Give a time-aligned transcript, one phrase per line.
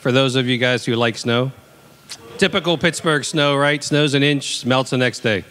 [0.00, 1.52] for those of you guys who like snow.
[2.38, 3.84] Typical Pittsburgh snow, right?
[3.84, 5.44] Snows an inch, melts the next day,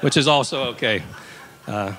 [0.00, 1.02] which is also okay.
[1.66, 1.94] Uh,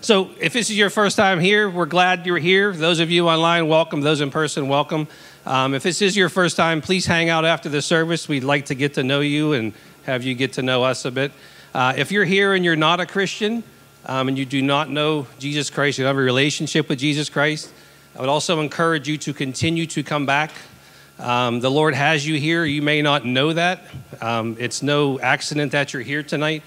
[0.00, 2.72] so, if this is your first time here, we're glad you're here.
[2.72, 4.00] Those of you online, welcome.
[4.00, 5.08] Those in person, welcome.
[5.44, 8.28] Um, if this is your first time, please hang out after the service.
[8.28, 9.72] We'd like to get to know you and
[10.04, 11.32] have you get to know us a bit.
[11.74, 13.64] Uh, if you're here and you're not a Christian
[14.06, 17.72] um, and you do not know Jesus Christ, you have a relationship with Jesus Christ,
[18.14, 20.52] I would also encourage you to continue to come back.
[21.18, 22.64] Um, the Lord has you here.
[22.64, 23.84] You may not know that.
[24.20, 26.62] Um, it's no accident that you're here tonight.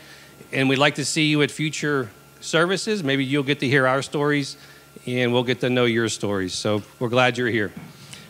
[0.54, 3.04] And we'd like to see you at future services.
[3.04, 4.56] Maybe you'll get to hear our stories
[5.06, 6.54] and we'll get to know your stories.
[6.54, 7.74] So we're glad you're here.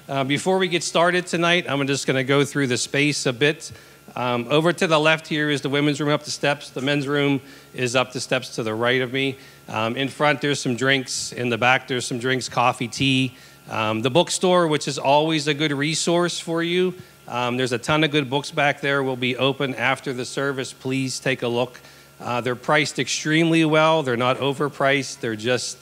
[0.09, 3.33] Uh, before we get started tonight, I'm just going to go through the space a
[3.33, 3.71] bit.
[4.15, 6.71] Um, over to the left here is the women's room up the steps.
[6.71, 7.41] The men's room
[7.75, 9.37] is up the steps to the right of me.
[9.67, 11.31] Um, in front, there's some drinks.
[11.31, 13.35] In the back, there's some drinks, coffee, tea.
[13.69, 16.93] Um, the bookstore, which is always a good resource for you.
[17.27, 19.03] Um, there's a ton of good books back there.
[19.03, 20.71] Will be open after the service.
[20.71, 21.79] Please take a look.
[22.21, 24.03] Uh, they're priced extremely well.
[24.03, 25.19] They're not overpriced.
[25.19, 25.77] They're just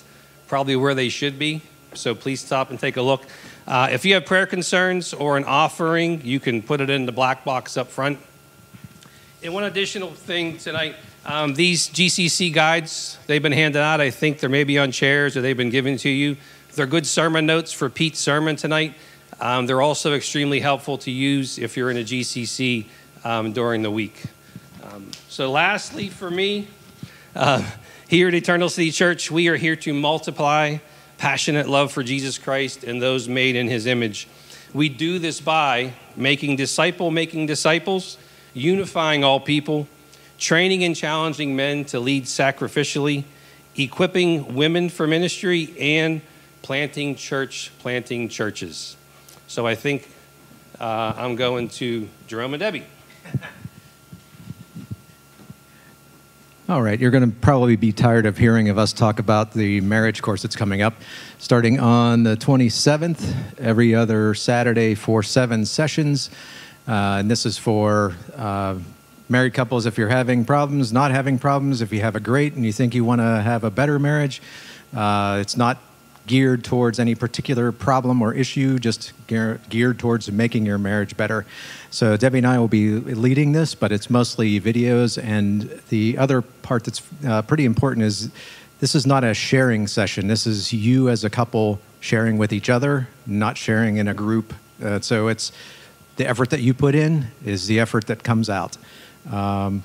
[0.47, 1.61] probably where they should be.
[1.93, 3.23] So please stop and take a look.
[3.67, 7.11] Uh, if you have prayer concerns or an offering, you can put it in the
[7.11, 8.19] black box up front.
[9.43, 10.95] And one additional thing tonight
[11.27, 13.99] um, these GCC guides, they've been handed out.
[13.99, 16.37] I think they're maybe on chairs or they've been given to you.
[16.75, 18.95] They're good sermon notes for Pete's sermon tonight.
[19.39, 22.83] Um, they're also extremely helpful to use if you're in a GCC
[23.23, 24.25] um, during the week.
[24.83, 26.67] Um, so, lastly, for me,
[27.33, 27.65] uh,
[28.09, 30.79] here at Eternal City Church, we are here to multiply
[31.17, 34.27] passionate love for Jesus Christ and those made in his image.
[34.73, 38.17] We do this by making disciple making disciples,
[38.53, 39.87] unifying all people,
[40.37, 43.23] training and challenging men to lead sacrificially,
[43.77, 46.19] equipping women for ministry, and
[46.65, 48.97] planting church, planting churches.
[49.45, 50.09] So I think
[50.79, 52.83] uh, I'm going to Jerome and Debbie.
[56.67, 59.79] All right, you're going to probably be tired of hearing of us talk about the
[59.81, 60.95] marriage course that's coming up,
[61.37, 66.31] starting on the 27th, every other Saturday for seven sessions.
[66.87, 68.75] Uh, and this is for uh,
[69.29, 72.65] married couples if you're having problems, not having problems, if you have a great and
[72.65, 74.41] you think you want to have a better marriage.
[74.95, 75.77] Uh, it's not
[76.27, 81.45] geared towards any particular problem or issue, just geared towards making your marriage better.
[81.91, 85.21] So Debbie and I will be leading this, but it's mostly videos.
[85.21, 88.31] And the other part that's uh, pretty important is
[88.79, 90.27] this is not a sharing session.
[90.27, 94.53] This is you as a couple sharing with each other, not sharing in a group.
[94.83, 95.51] Uh, so it's
[96.17, 98.77] the effort that you put in is the effort that comes out.
[99.31, 99.83] Um,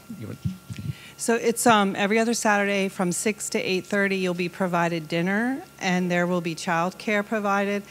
[1.20, 6.10] so it's um, every other Saturday from 6 to 8.30 you'll be provided dinner and
[6.10, 7.82] there will be childcare provided.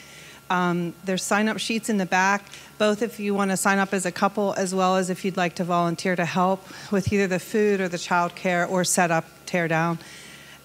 [0.49, 2.43] Um, there's sign-up sheets in the back,
[2.79, 5.37] both if you want to sign up as a couple as well as if you'd
[5.37, 9.25] like to volunteer to help with either the food or the childcare or set up,
[9.45, 9.99] tear down.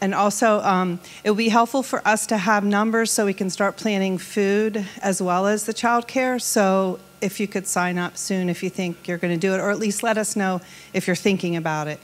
[0.00, 3.50] And also, um, it would be helpful for us to have numbers so we can
[3.50, 6.40] start planning food as well as the childcare.
[6.40, 9.58] So if you could sign up soon if you think you're going to do it,
[9.58, 10.62] or at least let us know
[10.94, 12.00] if you're thinking about it.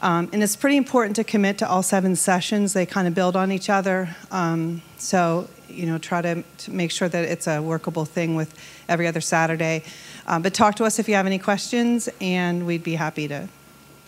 [0.00, 2.72] Um, and it's pretty important to commit to all seven sessions.
[2.72, 4.14] They kind of build on each other.
[4.30, 8.54] Um, so, you know, try to, to, make sure that it's a workable thing with
[8.88, 9.82] every other Saturday.
[10.26, 13.48] Um, but talk to us if you have any questions, and we'd be happy to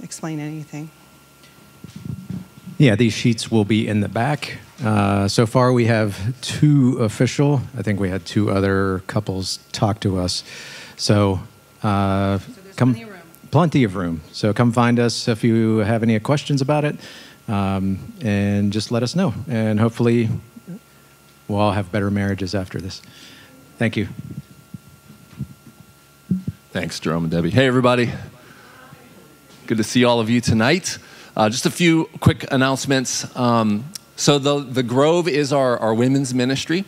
[0.02, 0.90] explain anything.
[2.78, 4.58] Yeah, these sheets will be in the back.
[4.82, 7.62] Uh, so far, we have two official.
[7.76, 10.44] I think we had two other couples talk to us.
[10.96, 11.40] So,
[11.82, 12.94] uh, so come
[13.50, 14.22] plenty of room.
[14.32, 16.96] So come find us if you have any questions about it,
[17.48, 19.34] um, and just let us know.
[19.48, 20.28] And hopefully,
[21.48, 23.02] we'll all have better marriages after this.
[23.78, 24.08] Thank you.
[26.70, 27.50] Thanks, Jerome and Debbie.
[27.50, 28.12] Hey, everybody.
[29.66, 30.98] Good to see all of you tonight.
[31.36, 33.34] Uh, just a few quick announcements.
[33.36, 33.84] Um,
[34.16, 36.84] so, the, the Grove is our, our women's ministry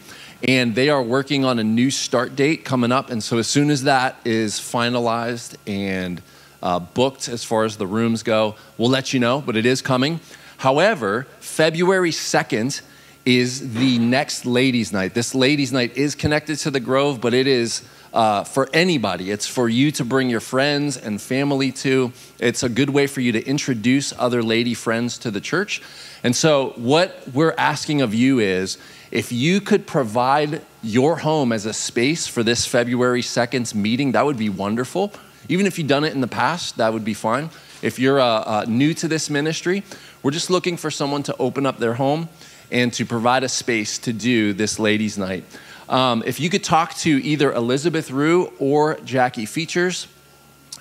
[0.46, 3.10] and they are working on a new start date coming up.
[3.10, 6.20] And so, as soon as that is finalized and
[6.62, 8.54] uh, booked as far as the rooms go.
[8.78, 10.20] We'll let you know, but it is coming.
[10.58, 12.82] However, February 2nd
[13.24, 15.14] is the next ladies' night.
[15.14, 17.82] This ladies' night is connected to the Grove, but it is
[18.12, 19.30] uh, for anybody.
[19.30, 22.12] It's for you to bring your friends and family to.
[22.38, 25.82] It's a good way for you to introduce other lady friends to the church.
[26.22, 28.78] And so, what we're asking of you is
[29.10, 34.24] if you could provide your home as a space for this February 2nd meeting, that
[34.24, 35.12] would be wonderful.
[35.48, 37.50] Even if you've done it in the past, that would be fine.
[37.82, 39.82] If you're uh, uh, new to this ministry,
[40.22, 42.28] we're just looking for someone to open up their home
[42.70, 45.44] and to provide a space to do this ladies' night.
[45.88, 50.06] Um, if you could talk to either Elizabeth Rue or Jackie Features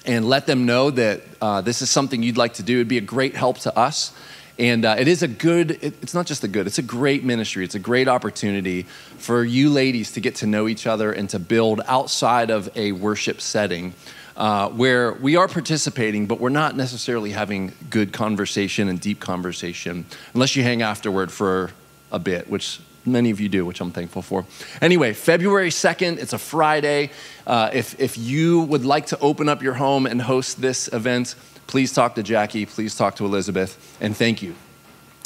[0.06, 2.98] and let them know that uh, this is something you'd like to do, it'd be
[2.98, 4.14] a great help to us.
[4.60, 7.24] And uh, it is a good, it, it's not just a good, it's a great
[7.24, 7.66] ministry.
[7.66, 8.84] It's a great opportunity
[9.18, 12.92] for you ladies to get to know each other and to build outside of a
[12.92, 13.94] worship setting
[14.42, 20.04] uh, where we are participating, but we're not necessarily having good conversation and deep conversation
[20.34, 21.70] unless you hang afterward for
[22.12, 24.44] a bit, which many of you do, which I'm thankful for.
[24.82, 27.12] Anyway, February 2nd, it's a Friday.
[27.46, 31.36] Uh, if, if you would like to open up your home and host this event,
[31.68, 34.56] please talk to Jackie, please talk to Elizabeth, and thank you.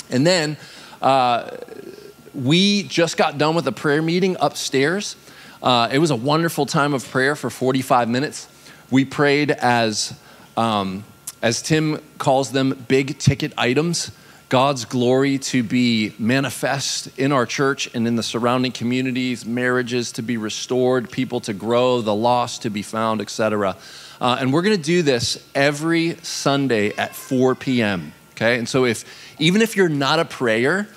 [0.09, 0.57] And then
[1.01, 1.51] uh,
[2.33, 5.15] we just got done with a prayer meeting upstairs.
[5.63, 8.49] Uh, it was a wonderful time of prayer for 45 minutes.
[8.95, 10.17] We prayed as,
[10.55, 11.03] um,
[11.41, 14.09] as Tim calls them, big ticket items.
[14.47, 20.21] God's glory to be manifest in our church and in the surrounding communities, marriages to
[20.21, 23.75] be restored, people to grow, the lost to be found, etc.
[24.21, 28.13] Uh, and we're going to do this every Sunday at 4 p.m.
[28.31, 29.03] Okay, and so if
[29.39, 30.87] even if you're not a prayer,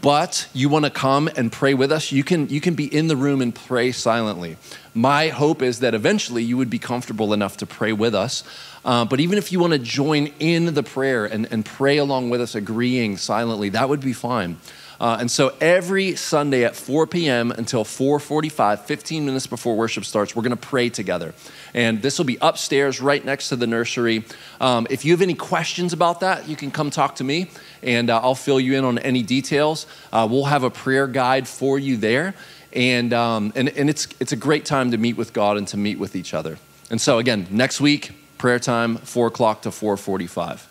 [0.00, 3.08] but you want to come and pray with us, you can, you can be in
[3.08, 4.56] the room and pray silently.
[4.94, 8.44] My hope is that eventually you would be comfortable enough to pray with us.
[8.84, 12.30] Uh, but even if you want to join in the prayer and, and pray along
[12.30, 14.56] with us, agreeing silently, that would be fine.
[15.00, 17.52] Uh, and so every Sunday at 4 p.m.
[17.52, 21.34] until 4:45, 15 minutes before worship starts, we're going to pray together.
[21.72, 24.24] And this will be upstairs, right next to the nursery.
[24.60, 27.50] Um, if you have any questions about that, you can come talk to me,
[27.82, 29.86] and uh, I'll fill you in on any details.
[30.12, 32.34] Uh, we'll have a prayer guide for you there,
[32.72, 35.76] and um, and and it's it's a great time to meet with God and to
[35.76, 36.58] meet with each other.
[36.90, 40.66] And so again, next week, prayer time, 4 o'clock to 4:45.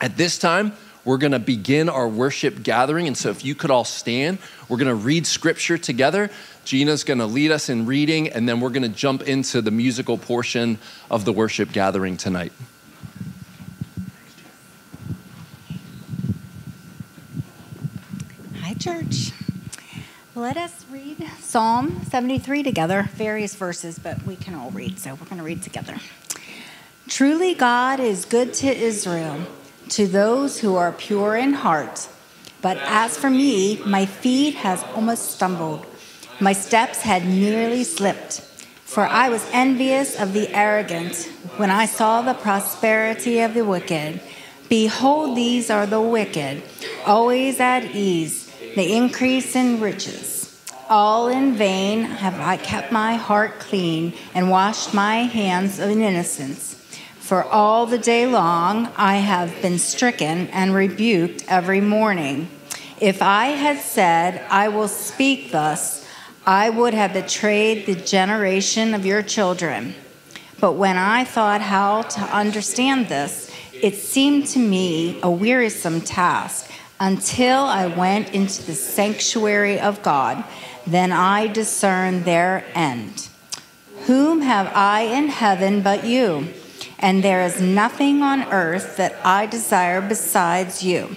[0.00, 0.72] At this time
[1.04, 3.06] we're going to begin our worship gathering.
[3.06, 4.38] And so, if you could all stand,
[4.68, 6.30] we're going to read scripture together.
[6.64, 9.70] Gina's going to lead us in reading, and then we're going to jump into the
[9.70, 10.78] musical portion
[11.10, 12.52] of the worship gathering tonight.
[18.60, 19.32] Hi, church.
[20.34, 25.26] Let us read Psalm 73 together, various verses, but we can all read, so we're
[25.26, 25.96] going to read together.
[27.08, 29.44] Truly, God is good to Israel
[29.90, 32.08] to those who are pure in heart.
[32.62, 35.86] But as for me, my feet has almost stumbled.
[36.40, 38.40] My steps had nearly slipped.
[38.84, 44.20] For I was envious of the arrogant when I saw the prosperity of the wicked.
[44.68, 46.62] Behold, these are the wicked,
[47.04, 50.60] always at ease, they increase in riches.
[50.88, 56.79] All in vain have I kept my heart clean and washed my hands in innocence.
[57.30, 62.48] For all the day long I have been stricken and rebuked every morning.
[63.00, 66.04] If I had said, I will speak thus,
[66.44, 69.94] I would have betrayed the generation of your children.
[70.58, 76.68] But when I thought how to understand this, it seemed to me a wearisome task
[76.98, 80.42] until I went into the sanctuary of God.
[80.84, 83.28] Then I discerned their end.
[84.06, 86.48] Whom have I in heaven but you?
[87.00, 91.16] And there is nothing on earth that I desire besides you.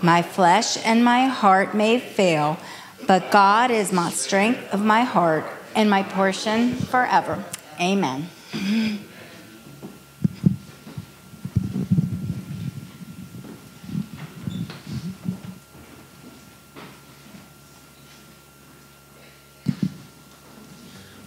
[0.00, 2.58] My flesh and my heart may fail,
[3.06, 5.44] but God is my strength of my heart
[5.74, 7.44] and my portion forever.
[7.80, 8.28] Amen.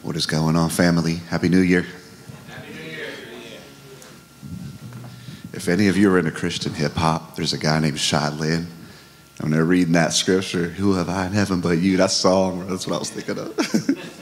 [0.01, 1.15] What is going on, family?
[1.29, 1.85] Happy New Year.
[5.59, 8.65] If any of you are into Christian hip hop, there's a guy named Shai Linne.
[9.41, 11.97] When they're reading that scripture, who have I in heaven but you?
[11.97, 13.57] That song, that's what I was thinking of.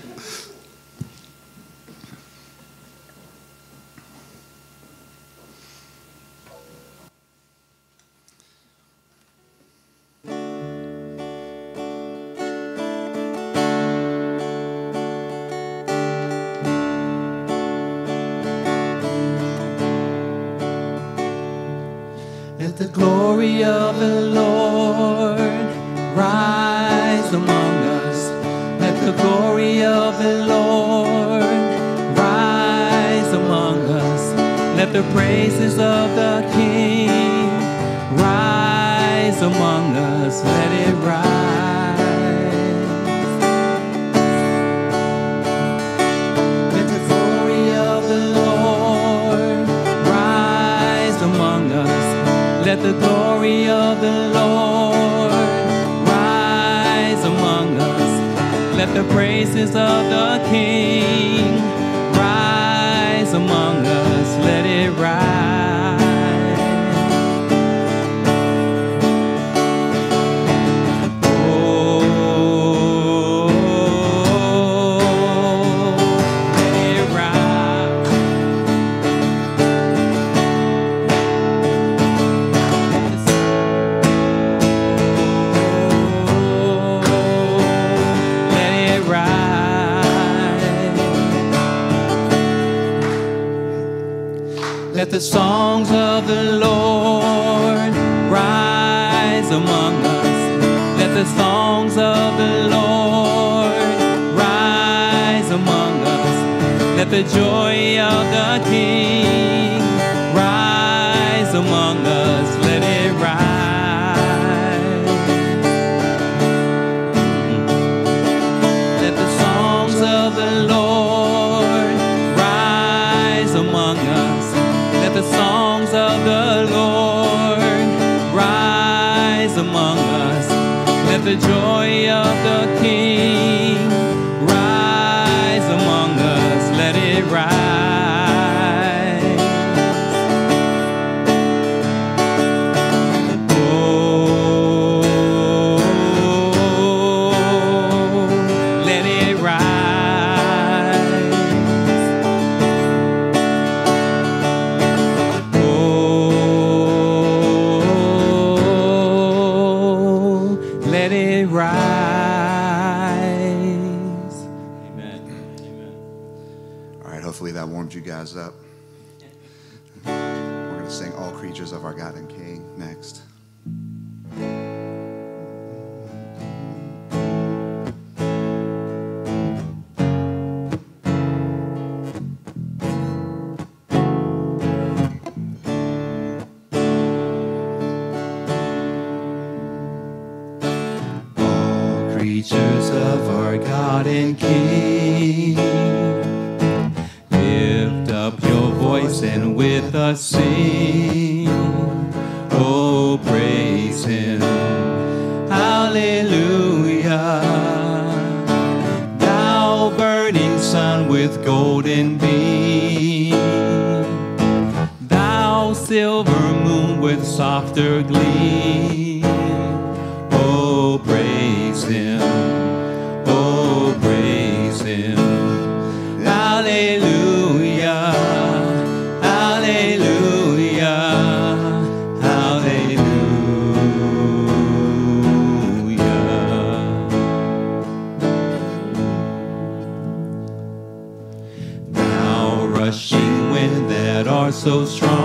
[244.68, 245.17] so strong.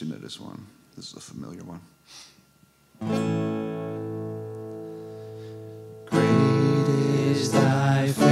[0.00, 0.66] Should know this one.
[0.96, 1.82] This is a familiar one.
[6.06, 6.88] Great
[7.28, 8.29] is thy faithfulness,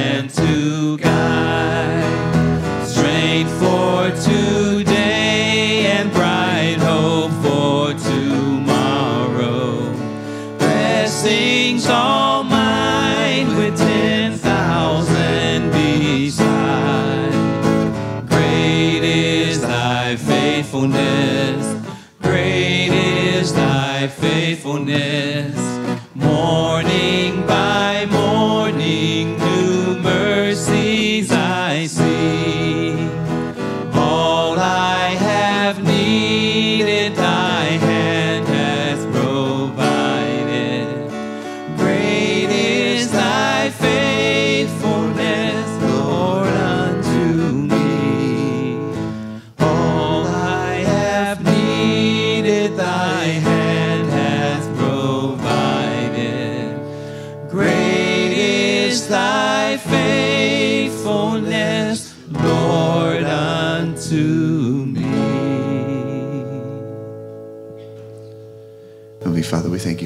[0.00, 1.49] and to guide.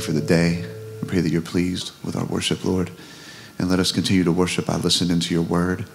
[0.04, 0.64] For the day.
[1.00, 2.90] We pray that you're pleased with our worship, Lord.
[3.58, 5.86] And let us continue to worship by listening to your word.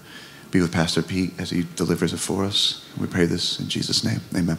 [0.51, 2.85] Be with Pastor Pete as he delivers it for us.
[2.99, 4.21] We pray this in Jesus' name.
[4.35, 4.57] Amen.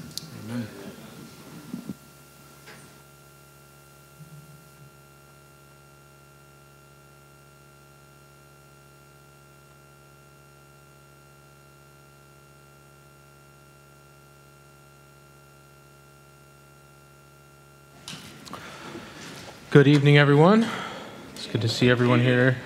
[19.81, 20.66] Good evening, everyone.
[21.33, 22.59] It's good to see everyone here.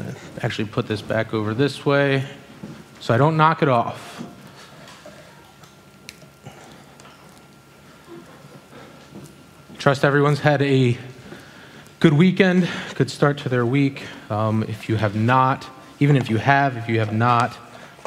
[0.00, 2.24] I'm Actually, put this back over this way
[2.98, 4.24] so I don't knock it off.
[9.76, 10.96] Trust everyone's had a
[12.00, 14.04] good weekend, good start to their week.
[14.30, 15.68] Um, if you have not,
[16.00, 17.54] even if you have, if you have not,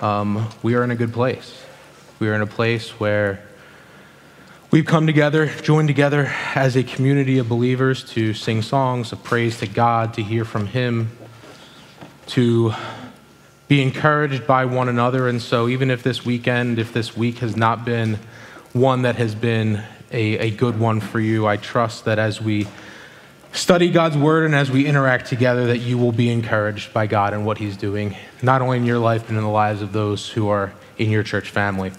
[0.01, 1.63] um, we are in a good place.
[2.17, 3.43] We are in a place where
[4.71, 9.59] We've come together, joined together as a community of believers to sing songs of praise
[9.59, 11.11] to God, to hear from Him,
[12.27, 12.71] to
[13.67, 15.27] be encouraged by one another.
[15.27, 18.17] And so, even if this weekend, if this week has not been
[18.71, 22.65] one that has been a, a good one for you, I trust that as we
[23.51, 27.33] study God's word and as we interact together, that you will be encouraged by God
[27.33, 30.29] and what He's doing, not only in your life, but in the lives of those
[30.29, 31.91] who are in your church family.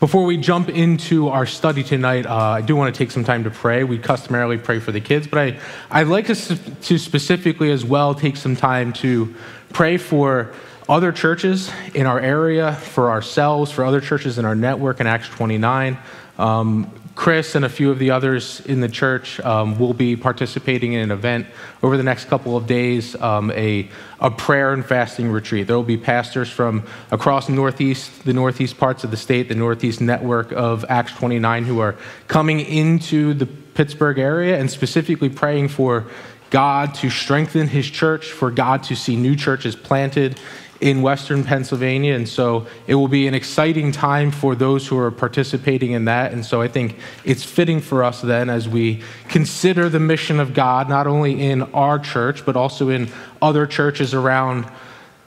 [0.00, 3.42] Before we jump into our study tonight, uh, I do want to take some time
[3.42, 3.82] to pray.
[3.82, 5.58] We customarily pray for the kids, but I,
[5.90, 9.34] I'd like us to specifically as well take some time to
[9.72, 10.52] pray for
[10.88, 15.28] other churches in our area, for ourselves, for other churches in our network in Acts
[15.30, 15.98] 29.
[16.38, 20.92] Um, Chris and a few of the others in the church um, will be participating
[20.92, 21.48] in an event
[21.82, 23.88] over the next couple of days, um, a,
[24.20, 25.66] a prayer and fasting retreat.
[25.66, 30.00] There will be pastors from across northeast, the northeast parts of the state, the northeast
[30.00, 31.96] network of Acts 29, who are
[32.28, 36.06] coming into the Pittsburgh area and specifically praying for
[36.50, 40.38] God to strengthen his church, for God to see new churches planted
[40.80, 42.14] in Western Pennsylvania.
[42.14, 46.32] And so it will be an exciting time for those who are participating in that.
[46.32, 50.54] And so I think it's fitting for us then as we consider the mission of
[50.54, 53.08] God, not only in our church, but also in
[53.42, 54.70] other churches around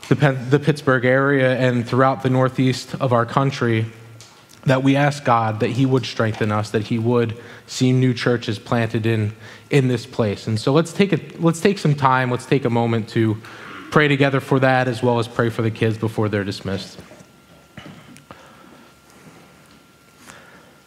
[0.08, 0.16] the,
[0.50, 3.86] the Pittsburgh area and throughout the Northeast of our country,
[4.66, 7.38] that we ask God that He would strengthen us, that He would
[7.68, 9.34] see new churches planted in,
[9.70, 10.48] in this place.
[10.48, 13.42] And so let's take, a, let's take some time, let's take a moment to
[13.92, 16.98] pray together for that as well as pray for the kids before they're dismissed.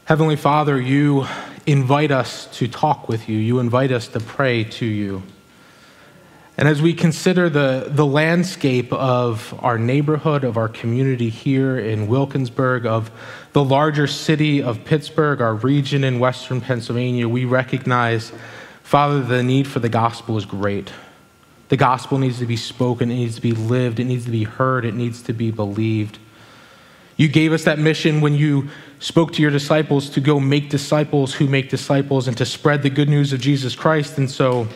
[0.07, 1.27] Heavenly Father, you
[1.67, 5.23] invite us to talk with you, you invite us to pray to you.
[6.57, 12.07] And as we consider the, the landscape of our neighborhood, of our community here in
[12.07, 13.11] Wilkinsburg, of
[13.53, 18.33] the larger city of Pittsburgh, our region in Western Pennsylvania, we recognize,
[18.83, 20.93] Father, the need for the gospel is great.
[21.69, 24.45] The gospel needs to be spoken, it needs to be lived, it needs to be
[24.45, 26.19] heard, it needs to be believed.
[27.17, 31.35] You gave us that mission when you spoke to your disciples to go make disciples
[31.35, 34.19] who make disciples and to spread the good news of Jesus Christ.
[34.19, 34.67] And so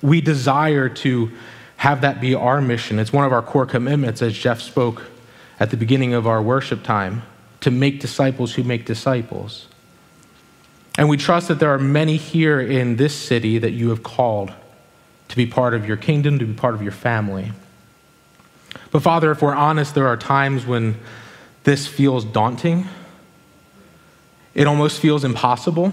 [0.00, 1.30] we desire to
[1.76, 2.98] have that be our mission.
[2.98, 5.04] It's one of our core commitments, as Jeff spoke
[5.60, 7.22] at the beginning of our worship time,
[7.60, 9.68] to make disciples who make disciples.
[10.96, 14.52] And we trust that there are many here in this city that you have called
[15.28, 17.52] to be part of your kingdom, to be part of your family.
[18.90, 20.96] But Father, if we're honest, there are times when
[21.64, 22.86] this feels daunting.
[24.54, 25.92] It almost feels impossible.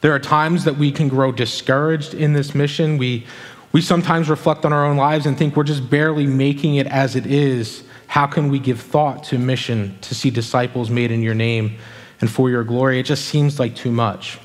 [0.00, 2.98] There are times that we can grow discouraged in this mission.
[2.98, 3.26] We,
[3.72, 7.16] we sometimes reflect on our own lives and think we're just barely making it as
[7.16, 7.82] it is.
[8.06, 11.78] How can we give thought to mission to see disciples made in your name
[12.20, 13.00] and for your glory?
[13.00, 14.38] It just seems like too much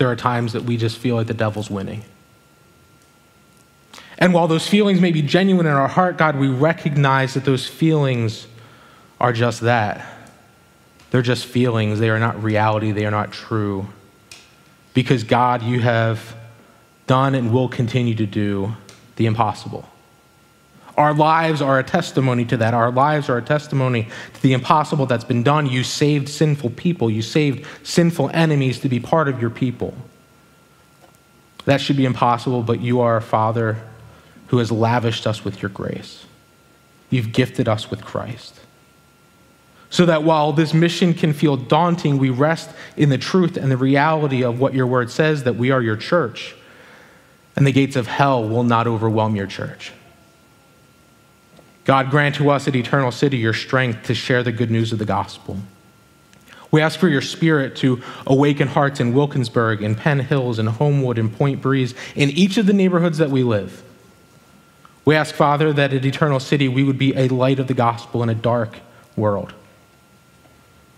[0.00, 2.02] there are times that we just feel like the devil's winning.
[4.16, 7.66] And while those feelings may be genuine in our heart, God, we recognize that those
[7.66, 8.46] feelings
[9.20, 10.06] are just that.
[11.10, 11.98] They're just feelings.
[11.98, 12.92] They are not reality.
[12.92, 13.88] They are not true.
[14.94, 16.34] Because, God, you have
[17.06, 18.76] done and will continue to do
[19.16, 19.86] the impossible.
[21.00, 22.74] Our lives are a testimony to that.
[22.74, 25.64] Our lives are a testimony to the impossible that's been done.
[25.64, 29.94] You saved sinful people, you saved sinful enemies to be part of your people.
[31.64, 33.78] That should be impossible, but you are a Father
[34.48, 36.26] who has lavished us with your grace.
[37.08, 38.60] You've gifted us with Christ.
[39.88, 43.78] So that while this mission can feel daunting, we rest in the truth and the
[43.78, 46.54] reality of what your word says that we are your church,
[47.56, 49.92] and the gates of hell will not overwhelm your church.
[51.84, 54.98] God, grant to us at Eternal City your strength to share the good news of
[54.98, 55.58] the gospel.
[56.70, 61.18] We ask for your spirit to awaken hearts in Wilkinsburg, in Penn Hills, in Homewood,
[61.18, 63.82] in Point Breeze, in each of the neighborhoods that we live.
[65.04, 68.22] We ask, Father, that at Eternal City we would be a light of the gospel
[68.22, 68.78] in a dark
[69.16, 69.52] world.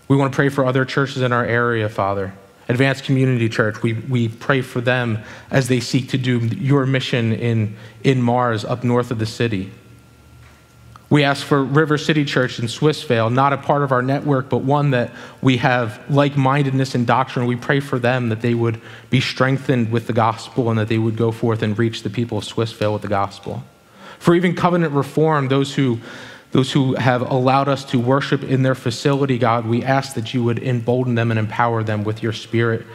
[0.07, 2.33] We want to pray for other churches in our area, Father.
[2.69, 5.19] Advanced Community Church, we, we pray for them
[5.49, 9.71] as they seek to do your mission in, in Mars up north of the city.
[11.13, 14.63] We ask for River City Church in Swissvale, not a part of our network, but
[14.63, 15.11] one that
[15.43, 17.45] we have like mindedness in doctrine.
[17.45, 20.97] We pray for them that they would be strengthened with the gospel and that they
[20.97, 23.63] would go forth and reach the people of Swissvale with the gospel.
[24.17, 25.99] For even covenant reform, those who,
[26.51, 30.43] those who have allowed us to worship in their facility, God, we ask that you
[30.43, 32.87] would embolden them and empower them with your spirit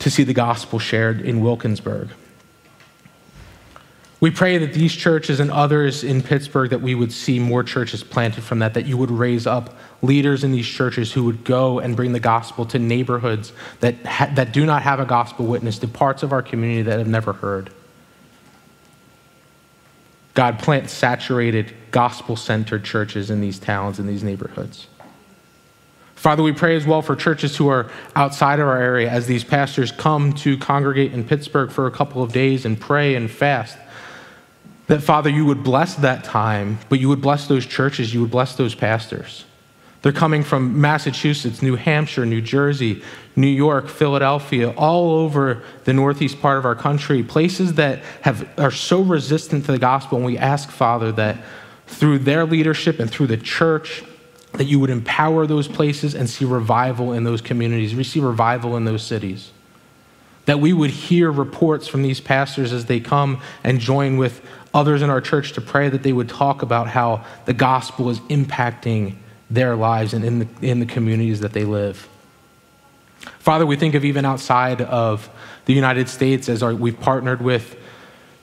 [0.00, 2.10] to see the gospel shared in Wilkinsburg.
[4.22, 8.04] We pray that these churches and others in Pittsburgh, that we would see more churches
[8.04, 11.80] planted from that, that you would raise up leaders in these churches who would go
[11.80, 15.80] and bring the gospel to neighborhoods that, ha- that do not have a gospel witness,
[15.80, 17.70] to parts of our community that have never heard.
[20.34, 24.86] God, plant saturated, gospel centered churches in these towns, in these neighborhoods.
[26.14, 29.42] Father, we pray as well for churches who are outside of our area as these
[29.42, 33.76] pastors come to congregate in Pittsburgh for a couple of days and pray and fast.
[34.92, 38.30] That, Father, you would bless that time, but you would bless those churches, you would
[38.30, 39.46] bless those pastors.
[40.02, 43.02] They're coming from Massachusetts, New Hampshire, New Jersey,
[43.34, 48.70] New York, Philadelphia, all over the northeast part of our country, places that have, are
[48.70, 50.18] so resistant to the gospel.
[50.18, 51.38] And we ask, Father, that
[51.86, 54.04] through their leadership and through the church,
[54.52, 58.76] that you would empower those places and see revival in those communities, we see revival
[58.76, 59.52] in those cities.
[60.44, 64.42] That we would hear reports from these pastors as they come and join with
[64.74, 68.20] others in our church to pray, that they would talk about how the gospel is
[68.20, 69.16] impacting
[69.50, 72.08] their lives and in the, in the communities that they live.
[73.38, 75.28] Father, we think of even outside of
[75.66, 77.76] the United States as our, we've partnered with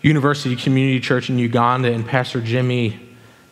[0.01, 3.09] University Community Church in Uganda and Pastor Jimmy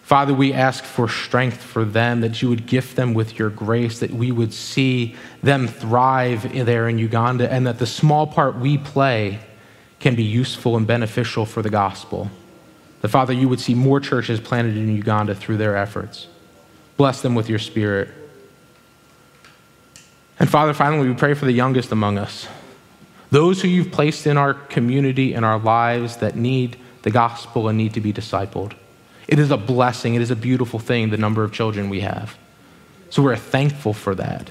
[0.07, 3.99] Father, we ask for strength for them, that you would gift them with your grace,
[3.99, 8.77] that we would see them thrive there in Uganda, and that the small part we
[8.77, 9.41] play
[9.99, 12.31] can be useful and beneficial for the gospel.
[13.01, 16.27] That, Father, you would see more churches planted in Uganda through their efforts.
[16.97, 18.10] Bless them with your spirit.
[20.39, 22.47] And Father, finally, we pray for the youngest among us,
[23.31, 27.77] those who you've placed in our community and our lives that need the gospel and
[27.77, 28.73] need to be discipled.
[29.27, 30.15] It is a blessing.
[30.15, 32.38] It is a beautiful thing, the number of children we have.
[33.10, 34.49] So we're thankful for that.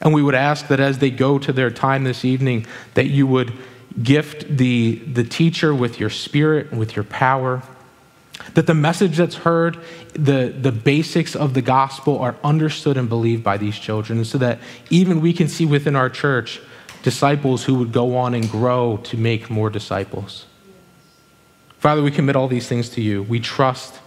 [0.00, 3.26] And we would ask that as they go to their time this evening, that you
[3.26, 3.52] would
[4.02, 7.62] gift the, the teacher with your spirit and with your power.
[8.54, 9.78] That the message that's heard,
[10.12, 14.58] the, the basics of the gospel are understood and believed by these children, so that
[14.90, 16.60] even we can see within our church
[17.02, 20.46] disciples who would go on and grow to make more disciples.
[21.78, 23.22] Father, we commit all these things to you.
[23.22, 24.00] We trust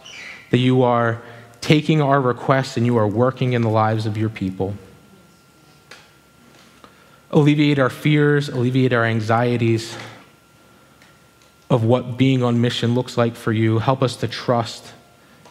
[0.51, 1.21] that you are
[1.61, 4.73] taking our requests and you are working in the lives of your people.
[7.31, 9.95] Alleviate our fears, alleviate our anxieties
[11.69, 13.79] of what being on mission looks like for you.
[13.79, 14.93] Help us to trust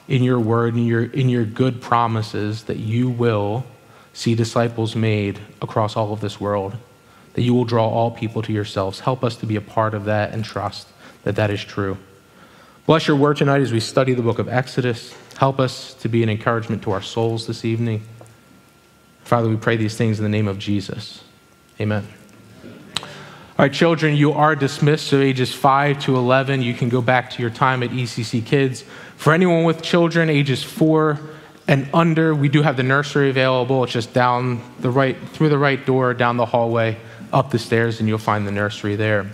[0.08, 3.64] in your word and your, in your good promises that you will
[4.12, 6.76] see disciples made across all of this world,
[7.34, 9.00] that you will draw all people to yourselves.
[9.00, 10.88] Help us to be a part of that and trust
[11.22, 11.96] that that is true.
[12.86, 15.14] Bless your word tonight as we study the book of Exodus.
[15.36, 18.02] Help us to be an encouragement to our souls this evening.
[19.22, 21.22] Father, we pray these things in the name of Jesus.
[21.80, 22.06] Amen.
[23.58, 25.08] All right, children, you are dismissed.
[25.08, 28.84] So, ages 5 to 11, you can go back to your time at ECC Kids.
[29.16, 31.18] For anyone with children, ages 4
[31.66, 33.84] and under, we do have the nursery available.
[33.84, 36.96] It's just down the right, through the right door, down the hallway,
[37.32, 39.30] up the stairs, and you'll find the nursery there.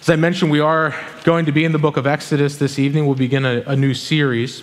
[0.00, 3.04] As I mentioned, we are going to be in the book of Exodus this evening.
[3.04, 4.62] We'll begin a, a new series.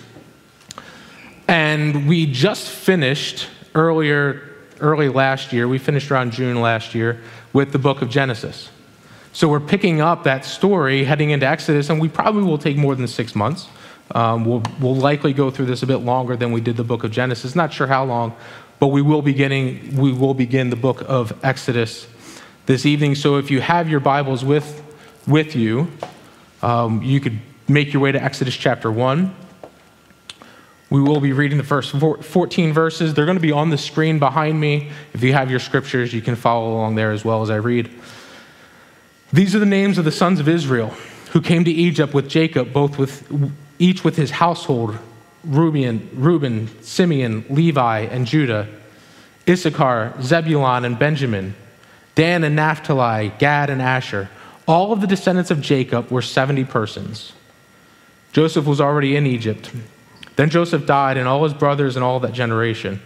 [1.47, 7.21] And we just finished earlier, early last year, we finished around June last year
[7.53, 8.69] with the book of Genesis.
[9.33, 12.95] So we're picking up that story heading into Exodus, and we probably will take more
[12.95, 13.67] than six months.
[14.11, 17.03] Um, we'll, we'll likely go through this a bit longer than we did the book
[17.03, 17.55] of Genesis.
[17.55, 18.35] Not sure how long,
[18.79, 22.07] but we will, beginning, we will begin the book of Exodus
[22.65, 23.15] this evening.
[23.15, 24.83] So if you have your Bibles with
[25.27, 25.91] with you,
[26.61, 29.35] um, you could make your way to Exodus chapter 1.
[30.89, 33.13] We will be reading the first 14 verses.
[33.13, 34.91] They're going to be on the screen behind me.
[35.13, 37.89] If you have your scriptures, you can follow along there as well as I read.
[39.33, 40.93] These are the names of the sons of Israel
[41.31, 43.27] who came to Egypt with Jacob, both with
[43.79, 44.97] each with his household
[45.43, 48.67] Reuben, Reuben, Simeon, Levi, and Judah,
[49.47, 51.55] Issachar, Zebulun, and Benjamin,
[52.15, 54.29] Dan and Naphtali, Gad and Asher.
[54.67, 57.33] All of the descendants of Jacob were 70 persons.
[58.31, 59.71] Joseph was already in Egypt.
[60.35, 63.01] Then Joseph died, and all his brothers and all that generation.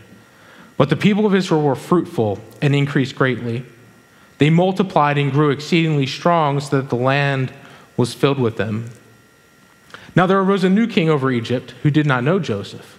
[0.77, 3.65] But the people of Israel were fruitful and increased greatly.
[4.37, 7.51] They multiplied and grew exceedingly strong, so that the land
[7.97, 8.89] was filled with them.
[10.15, 12.97] Now there arose a new king over Egypt who did not know Joseph.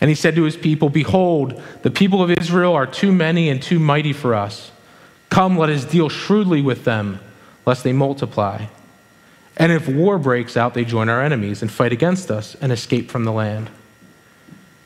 [0.00, 3.62] And he said to his people, Behold, the people of Israel are too many and
[3.62, 4.72] too mighty for us.
[5.30, 7.20] Come, let us deal shrewdly with them
[7.64, 8.66] lest they multiply.
[9.56, 13.10] And if war breaks out, they join our enemies and fight against us and escape
[13.10, 13.70] from the land.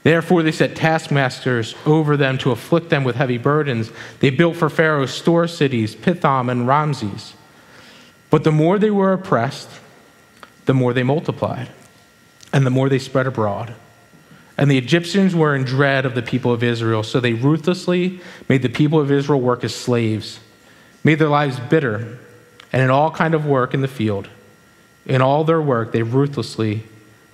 [0.02, 3.90] Therefore, they set taskmasters over them to afflict them with heavy burdens.
[4.20, 7.34] They built for Pharaoh store cities, Pithom and Ramses.
[8.30, 9.68] But the more they were oppressed,
[10.66, 11.68] the more they multiplied,
[12.52, 13.74] and the more they spread abroad.
[14.58, 18.62] And the Egyptians were in dread of the people of Israel, so they ruthlessly made
[18.62, 20.40] the people of Israel work as slaves,
[21.04, 22.18] made their lives bitter
[22.72, 24.28] and in all kind of work in the field.
[25.06, 26.82] In all their work, they ruthlessly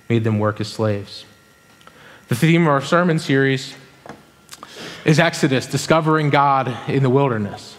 [0.09, 1.25] made them work as slaves.
[2.27, 3.75] The theme of our sermon series
[5.05, 7.77] is Exodus, discovering God in the wilderness.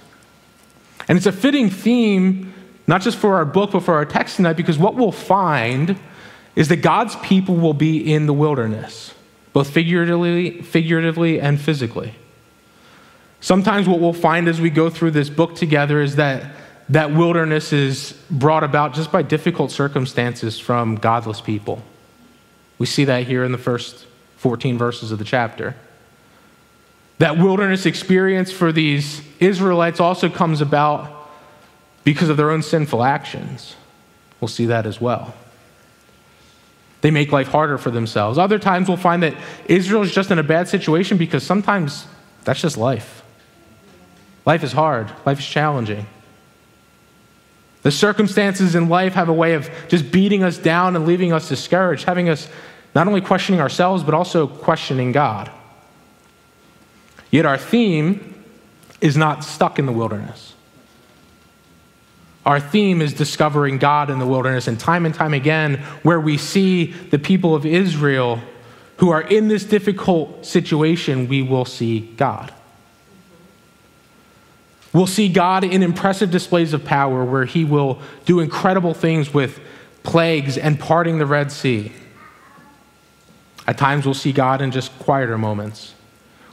[1.09, 2.53] And it's a fitting theme,
[2.87, 5.97] not just for our book, but for our text tonight, because what we'll find
[6.57, 9.15] is that God's people will be in the wilderness,
[9.53, 12.15] both figuratively, figuratively and physically.
[13.41, 16.45] Sometimes what we'll find as we go through this book together is that
[16.89, 21.83] that wilderness is brought about just by difficult circumstances from godless people.
[22.79, 25.75] We see that here in the first 14 verses of the chapter.
[27.19, 31.31] That wilderness experience for these Israelites also comes about
[32.03, 33.77] because of their own sinful actions.
[34.41, 35.35] We'll see that as well.
[37.01, 38.37] They make life harder for themselves.
[38.37, 39.35] Other times we'll find that
[39.67, 42.07] Israel is just in a bad situation because sometimes
[42.45, 43.23] that's just life.
[44.45, 46.07] Life is hard, life is challenging.
[47.85, 51.49] The circumstances in life have a way of just beating us down and leaving us
[51.49, 52.49] discouraged, having us
[52.95, 55.51] not only questioning ourselves, but also questioning God.
[57.31, 58.43] Yet our theme
[59.03, 60.55] is not stuck in the wilderness.
[62.47, 66.39] Our theme is discovering God in the wilderness, and time and time again, where we
[66.39, 68.41] see the people of Israel
[68.97, 72.53] who are in this difficult situation, we will see God.
[74.95, 79.59] We'll see God in impressive displays of power where he will do incredible things with
[80.05, 81.93] plagues and parting the Red Sea.
[83.67, 85.95] At times, we'll see God in just quieter moments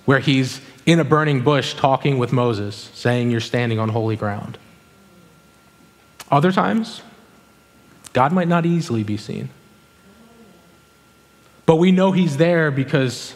[0.06, 4.58] where he's in a burning bush talking with Moses, saying, You're standing on holy ground.
[6.32, 7.04] Other times,
[8.12, 9.49] God might not easily be seen.
[11.67, 13.36] But we know he's there because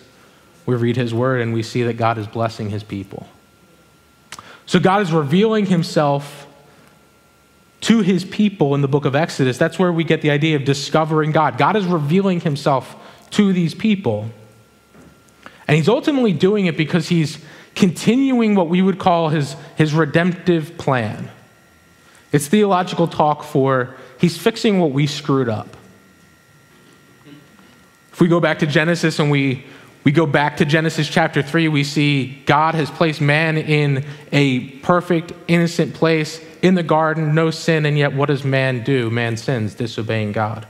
[0.65, 3.27] we read his word and we see that God is blessing his people.
[4.65, 6.47] So God is revealing himself
[7.81, 9.57] to his people in the book of Exodus.
[9.57, 11.57] That's where we get the idea of discovering God.
[11.57, 12.95] God is revealing himself
[13.31, 14.29] to these people.
[15.67, 17.37] And he's ultimately doing it because he's
[17.75, 21.29] continuing what we would call his, his redemptive plan.
[22.31, 25.77] It's theological talk for he's fixing what we screwed up.
[28.11, 29.65] If we go back to Genesis and we
[30.05, 34.69] we go back to Genesis chapter 3, we see God has placed man in a
[34.69, 39.09] perfect, innocent place in the garden, no sin, and yet what does man do?
[39.09, 40.67] Man sins, disobeying God.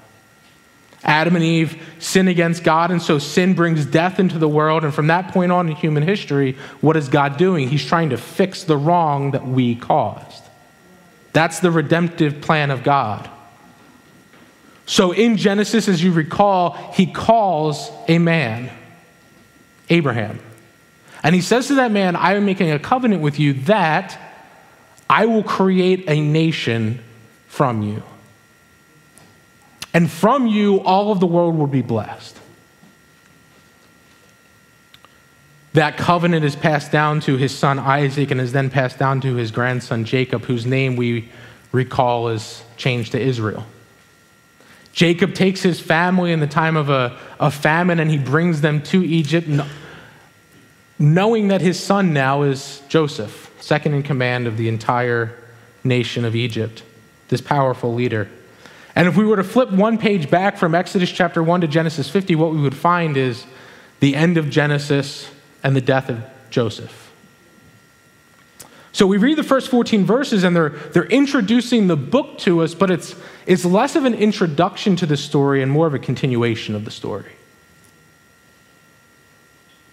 [1.03, 4.85] Adam and Eve sin against God, and so sin brings death into the world.
[4.85, 7.67] And from that point on in human history, what is God doing?
[7.67, 10.43] He's trying to fix the wrong that we caused.
[11.33, 13.29] That's the redemptive plan of God.
[14.85, 18.71] So in Genesis, as you recall, he calls a man.
[19.89, 20.39] Abraham.
[21.23, 24.19] And he says to that man, I am making a covenant with you that
[25.09, 27.03] I will create a nation
[27.47, 28.03] from you.
[29.93, 32.37] And from you, all of the world will be blessed.
[35.73, 39.35] That covenant is passed down to his son Isaac and is then passed down to
[39.35, 41.29] his grandson Jacob, whose name we
[41.71, 43.65] recall is changed to Israel.
[44.95, 48.81] Jacob takes his family in the time of a, a famine and he brings them
[48.81, 49.49] to Egypt,
[50.97, 55.37] knowing that his son now is Joseph, second in command of the entire
[55.83, 56.81] nation of Egypt,
[57.27, 58.29] this powerful leader.
[58.95, 62.09] And if we were to flip one page back from Exodus chapter 1 to Genesis
[62.09, 63.45] 50, what we would find is
[63.99, 65.29] the end of Genesis
[65.61, 67.04] and the death of Joseph.
[68.95, 72.73] So we read the first 14 verses and they're, they're introducing the book to us,
[72.73, 73.13] but it's,
[73.45, 76.91] it's less of an introduction to the story and more of a continuation of the
[76.91, 77.33] story.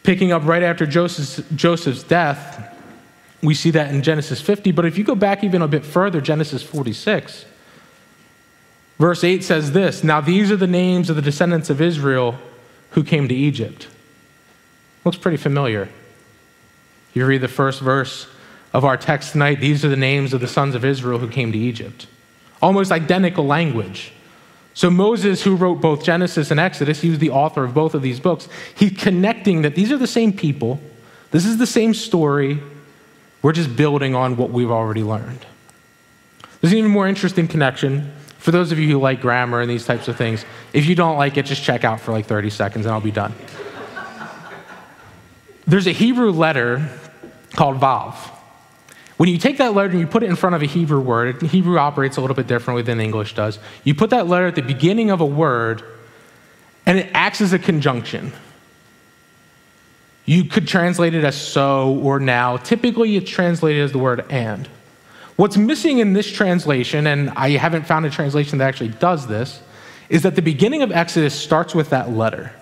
[0.05, 2.79] Picking up right after Joseph's, Joseph's death,
[3.43, 6.21] we see that in Genesis 50, but if you go back even a bit further,
[6.21, 7.45] Genesis 46,
[9.01, 12.37] verse 8 says this Now these are the names of the descendants of Israel
[12.91, 13.89] who came to Egypt.
[15.05, 15.89] Looks pretty familiar.
[17.15, 18.29] You read the first verse
[18.73, 21.53] of our text tonight, these are the names of the sons of Israel who came
[21.53, 22.07] to Egypt.
[22.61, 24.13] Almost identical language.
[24.75, 28.01] So, Moses, who wrote both Genesis and Exodus, he was the author of both of
[28.01, 28.49] these books.
[28.75, 30.81] He's connecting that these are the same people,
[31.31, 32.61] this is the same story.
[33.43, 35.45] We're just building on what we've already learned.
[36.61, 38.13] There's an even more interesting connection.
[38.39, 41.17] For those of you who like grammar and these types of things, if you don't
[41.17, 43.35] like it, just check out for like 30 seconds and I'll be done.
[45.67, 46.89] There's a Hebrew letter
[47.55, 48.15] called Vav.
[49.17, 51.43] When you take that letter and you put it in front of a Hebrew word,
[51.43, 53.59] Hebrew operates a little bit differently than English does.
[53.85, 55.83] You put that letter at the beginning of a word,
[56.87, 58.33] and it acts as a conjunction.
[60.25, 62.57] You could translate it as so or now.
[62.57, 64.69] Typically, it's translated as the word and.
[65.37, 69.61] What's missing in this translation, and I haven't found a translation that actually does this,
[70.09, 72.53] is that the beginning of Exodus starts with that letter.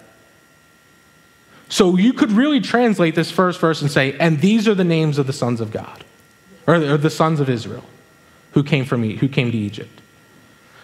[1.68, 5.18] So you could really translate this first verse and say, and these are the names
[5.18, 6.04] of the sons of God,
[6.70, 7.84] or, or the sons of Israel
[8.52, 10.00] who came from who came to Egypt.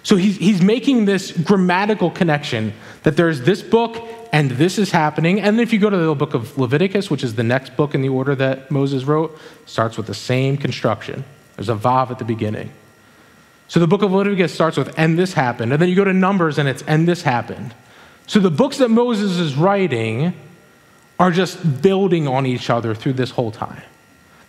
[0.03, 2.73] So he's, he's making this grammatical connection
[3.03, 5.41] that there's this book and this is happening.
[5.41, 8.03] And if you go to the book of Leviticus, which is the next book in
[8.03, 11.25] the order that Moses wrote, starts with the same construction.
[11.57, 12.71] There's a vav at the beginning.
[13.67, 15.73] So the book of Leviticus starts with, and this happened.
[15.73, 17.75] And then you go to Numbers and it's, and this happened.
[18.29, 20.35] So the books that Moses is writing
[21.19, 23.83] are just building on each other through this whole time.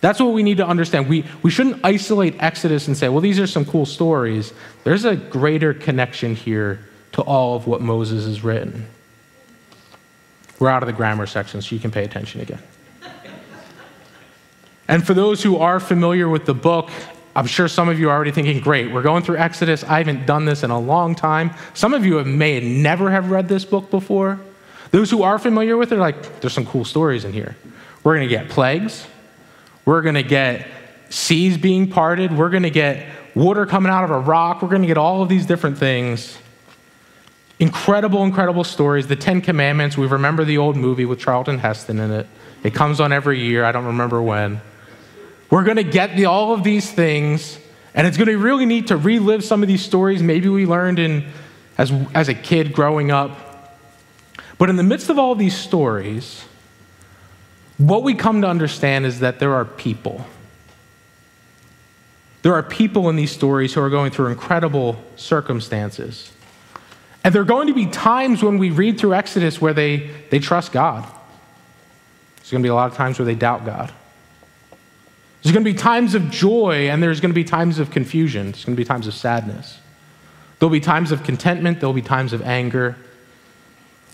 [0.00, 1.08] That's what we need to understand.
[1.08, 4.52] We, we shouldn't isolate Exodus and say, well, these are some cool stories.
[4.84, 6.80] There's a greater connection here
[7.12, 8.86] to all of what Moses has written.
[10.60, 12.62] We're out of the grammar section, so you can pay attention again.
[14.88, 16.90] and for those who are familiar with the book,
[17.34, 19.84] I'm sure some of you are already thinking, great, we're going through Exodus.
[19.84, 21.52] I haven't done this in a long time.
[21.74, 24.40] Some of you have, may never have read this book before.
[24.90, 27.56] Those who are familiar with it are like, there's some cool stories in here.
[28.02, 29.06] We're going to get plagues.
[29.88, 30.66] We're going to get
[31.08, 32.36] seas being parted.
[32.36, 34.60] We're going to get water coming out of a rock.
[34.60, 36.36] We're going to get all of these different things.
[37.58, 39.06] Incredible, incredible stories.
[39.06, 39.96] The Ten Commandments.
[39.96, 42.26] We remember the old movie with Charlton Heston in it.
[42.62, 43.64] It comes on every year.
[43.64, 44.60] I don't remember when.
[45.48, 47.58] We're going to get the, all of these things,
[47.94, 50.98] and it's going to really neat to relive some of these stories maybe we learned
[50.98, 51.24] in,
[51.78, 53.78] as, as a kid growing up.
[54.58, 56.44] But in the midst of all these stories,
[57.78, 60.26] what we come to understand is that there are people.
[62.42, 66.30] There are people in these stories who are going through incredible circumstances.
[67.24, 70.38] And there are going to be times when we read through Exodus where they, they
[70.38, 71.04] trust God.
[72.36, 73.92] There's going to be a lot of times where they doubt God.
[75.42, 78.52] There's going to be times of joy, and there's going to be times of confusion.
[78.52, 79.78] There's going to be times of sadness.
[80.58, 82.96] There'll be times of contentment, there'll be times of anger.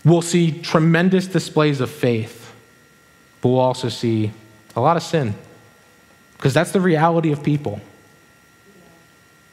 [0.03, 2.44] We'll see tremendous displays of faith,
[3.45, 4.31] but we'll also see
[4.75, 5.35] a lot of sin,
[6.35, 7.79] because that's the reality of people.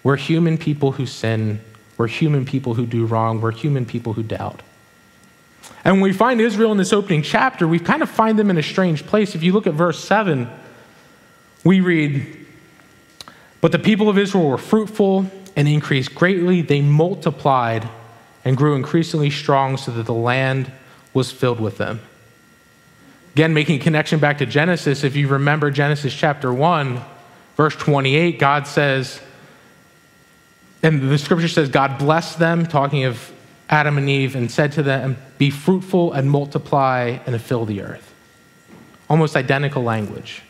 [0.02, 1.60] We're human people who sin,
[1.98, 4.62] we're human people who do wrong, we're human people who doubt.
[5.84, 8.56] And when we find Israel in this opening chapter, we kind of find them in
[8.56, 9.34] a strange place.
[9.34, 10.48] If you look at verse 7,
[11.62, 12.46] we read,
[13.60, 16.62] But the people of Israel were fruitful and increased greatly.
[16.62, 17.86] They multiplied
[18.42, 20.72] and grew increasingly strong so that the land
[21.12, 22.00] was filled with them.
[23.34, 27.00] Again, making connection back to Genesis, if you remember Genesis chapter 1,
[27.56, 29.20] verse 28, God says,
[30.82, 33.32] and the scripture says, God blessed them, talking of
[33.70, 38.12] Adam and Eve, and said to them, Be fruitful and multiply and fill the earth.
[39.08, 40.42] Almost identical language.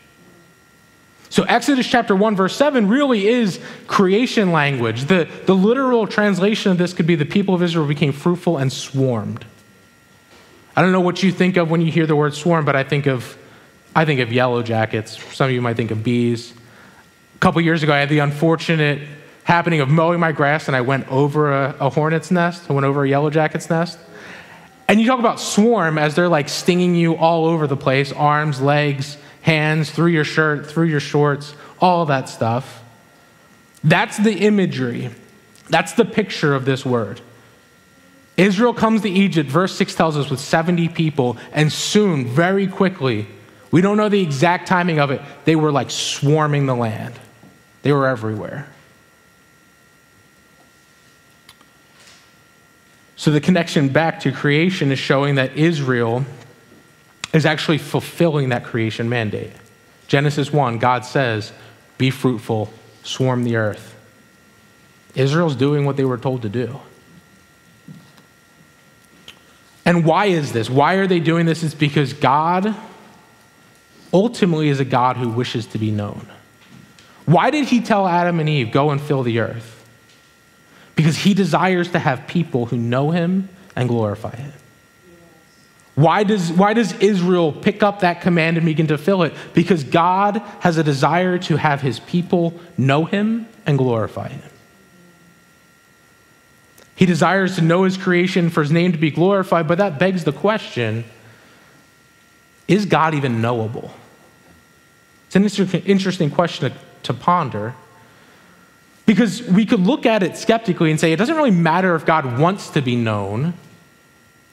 [1.29, 5.05] So, Exodus chapter 1, verse 7 really is creation language.
[5.05, 8.71] The, the literal translation of this could be the people of Israel became fruitful and
[8.71, 9.45] swarmed.
[10.75, 12.83] I don't know what you think of when you hear the word swarm, but I
[12.83, 13.37] think of,
[13.95, 15.21] I think of yellow jackets.
[15.35, 16.53] Some of you might think of bees.
[17.35, 19.07] A couple years ago, I had the unfortunate
[19.43, 22.69] happening of mowing my grass and I went over a, a hornet's nest.
[22.69, 23.99] I went over a yellow jacket's nest.
[24.87, 28.59] And you talk about swarm as they're like stinging you all over the place arms,
[28.59, 32.83] legs, hands, through your shirt, through your shorts, all that stuff.
[33.83, 35.11] That's the imagery.
[35.69, 37.21] That's the picture of this word.
[38.35, 43.27] Israel comes to Egypt, verse 6 tells us, with 70 people, and soon, very quickly,
[43.71, 47.13] we don't know the exact timing of it, they were like swarming the land.
[47.83, 48.67] They were everywhere.
[53.15, 56.25] So the connection back to creation is showing that Israel
[57.33, 59.51] is actually fulfilling that creation mandate.
[60.07, 61.51] Genesis 1, God says,
[61.97, 62.71] Be fruitful,
[63.03, 63.95] swarm the earth.
[65.15, 66.79] Israel's doing what they were told to do.
[69.85, 70.69] And why is this?
[70.69, 71.63] Why are they doing this?
[71.63, 72.75] It's because God
[74.13, 76.27] ultimately is a God who wishes to be known.
[77.25, 79.85] Why did he tell Adam and Eve, Go and fill the earth?
[80.95, 84.53] Because he desires to have people who know him and glorify him.
[85.95, 89.33] Why does, why does Israel pick up that command and begin to fill it?
[89.53, 94.49] Because God has a desire to have his people know him and glorify him.
[96.95, 100.23] He desires to know his creation for his name to be glorified, but that begs
[100.23, 101.05] the question
[102.67, 103.93] is God even knowable?
[105.27, 106.71] It's an interesting question
[107.03, 107.75] to, ponder
[109.05, 112.39] because we could look at it skeptically and say it doesn't really matter if God
[112.39, 113.53] wants to be known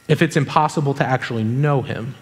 [0.08, 2.16] if it's impossible to actually know him.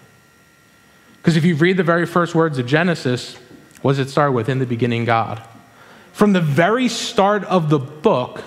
[1.17, 3.35] Because if you read the very first words of Genesis,
[3.81, 4.47] what does it start with?
[4.47, 5.41] In the beginning, God.
[6.13, 8.43] From the very start of the book,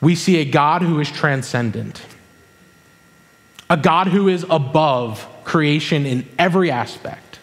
[0.00, 2.02] we see a God who is transcendent,
[3.68, 7.40] a God who is above creation in every aspect.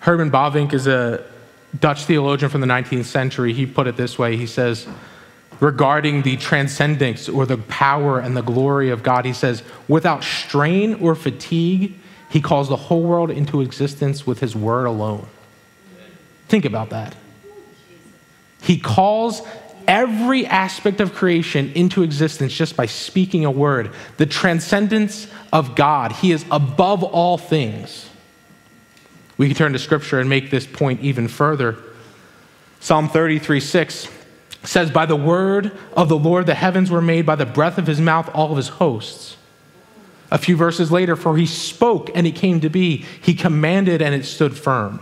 [0.00, 1.24] Herman Bavinck is a
[1.78, 3.52] Dutch theologian from the 19th century.
[3.52, 4.86] He put it this way He says,
[5.60, 10.94] regarding the transcendence or the power and the glory of God, he says, without strain
[10.94, 11.94] or fatigue,
[12.30, 15.26] he calls the whole world into existence with his word alone.
[16.48, 17.14] Think about that.
[18.62, 19.42] He calls
[19.88, 23.90] every aspect of creation into existence just by speaking a word.
[24.18, 26.12] The transcendence of God.
[26.12, 28.08] He is above all things.
[29.38, 31.76] We can turn to scripture and make this point even further.
[32.80, 34.08] Psalm 33 6
[34.64, 37.86] says, By the word of the Lord the heavens were made, by the breath of
[37.86, 39.36] his mouth all of his hosts.
[40.30, 44.14] A few verses later, for he spoke and it came to be, he commanded and
[44.14, 45.00] it stood firm.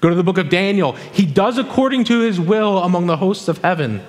[0.00, 0.92] Go to the book of Daniel.
[1.12, 4.00] He does according to his will among the hosts of heaven,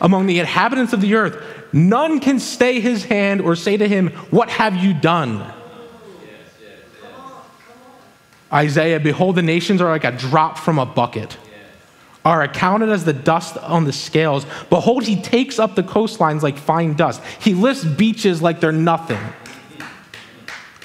[0.00, 1.42] among the inhabitants of the earth.
[1.72, 5.52] None can stay his hand or say to him, What have you done?
[8.52, 11.38] Isaiah, behold, the nations are like a drop from a bucket,
[12.22, 14.44] are accounted as the dust on the scales.
[14.68, 17.22] Behold, he takes up the coastlines like fine dust.
[17.40, 19.18] He lifts beaches like they're nothing.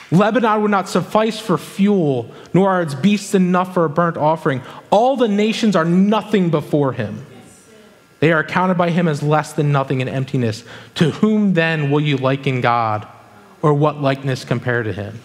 [0.10, 4.62] Lebanon would not suffice for fuel, nor are its beasts enough for a burnt offering.
[4.90, 7.26] All the nations are nothing before him.
[8.20, 10.64] They are accounted by him as less than nothing in emptiness.
[10.96, 13.08] To whom then will you liken God,
[13.62, 15.20] or what likeness compare to him?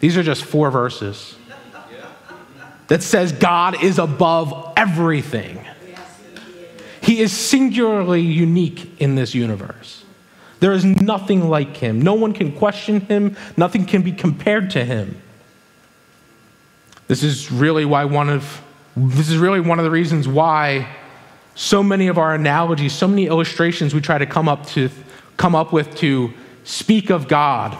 [0.00, 1.36] These are just four verses
[2.88, 5.64] that says God is above everything.
[7.02, 9.99] He is singularly unique in this universe.
[10.60, 12.00] There is nothing like him.
[12.02, 15.20] No one can question him, nothing can be compared to him.
[17.08, 18.62] This is really why one of
[18.96, 20.86] this is really one of the reasons why
[21.54, 24.90] so many of our analogies, so many illustrations we try to come up to
[25.36, 26.32] come up with to
[26.64, 27.76] speak of God,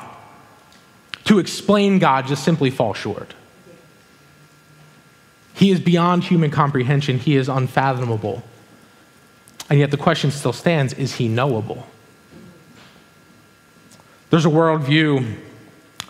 [1.25, 3.35] to explain God just simply fall short.
[5.55, 7.19] He is beyond human comprehension.
[7.19, 8.43] He is unfathomable.
[9.69, 11.87] And yet the question still stands is he knowable?
[14.31, 15.37] There's a worldview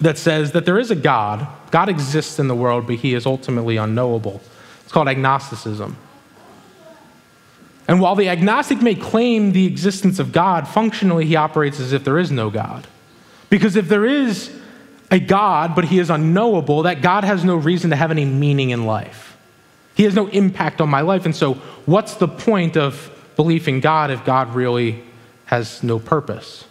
[0.00, 1.46] that says that there is a God.
[1.70, 4.40] God exists in the world, but he is ultimately unknowable.
[4.82, 5.96] It's called agnosticism.
[7.88, 12.04] And while the agnostic may claim the existence of God, functionally he operates as if
[12.04, 12.86] there is no God.
[13.48, 14.54] Because if there is
[15.10, 18.70] a God, but he is unknowable, that God has no reason to have any meaning
[18.70, 19.36] in life.
[19.96, 21.24] He has no impact on my life.
[21.24, 21.54] And so,
[21.84, 25.02] what's the point of belief in God if God really
[25.46, 26.64] has no purpose?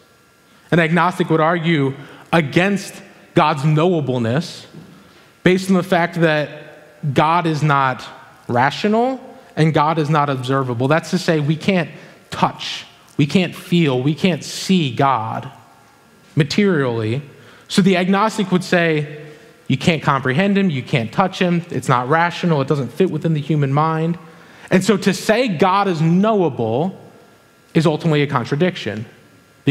[0.71, 1.95] An agnostic would argue
[2.31, 2.93] against
[3.33, 4.65] God's knowableness
[5.43, 8.05] based on the fact that God is not
[8.47, 9.19] rational
[9.55, 10.87] and God is not observable.
[10.87, 11.89] That's to say, we can't
[12.29, 12.85] touch,
[13.17, 15.51] we can't feel, we can't see God
[16.35, 17.21] materially.
[17.67, 19.25] So the agnostic would say,
[19.67, 23.33] you can't comprehend him, you can't touch him, it's not rational, it doesn't fit within
[23.33, 24.17] the human mind.
[24.71, 26.99] And so to say God is knowable
[27.73, 29.05] is ultimately a contradiction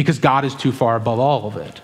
[0.03, 1.81] because God is too far above all of it.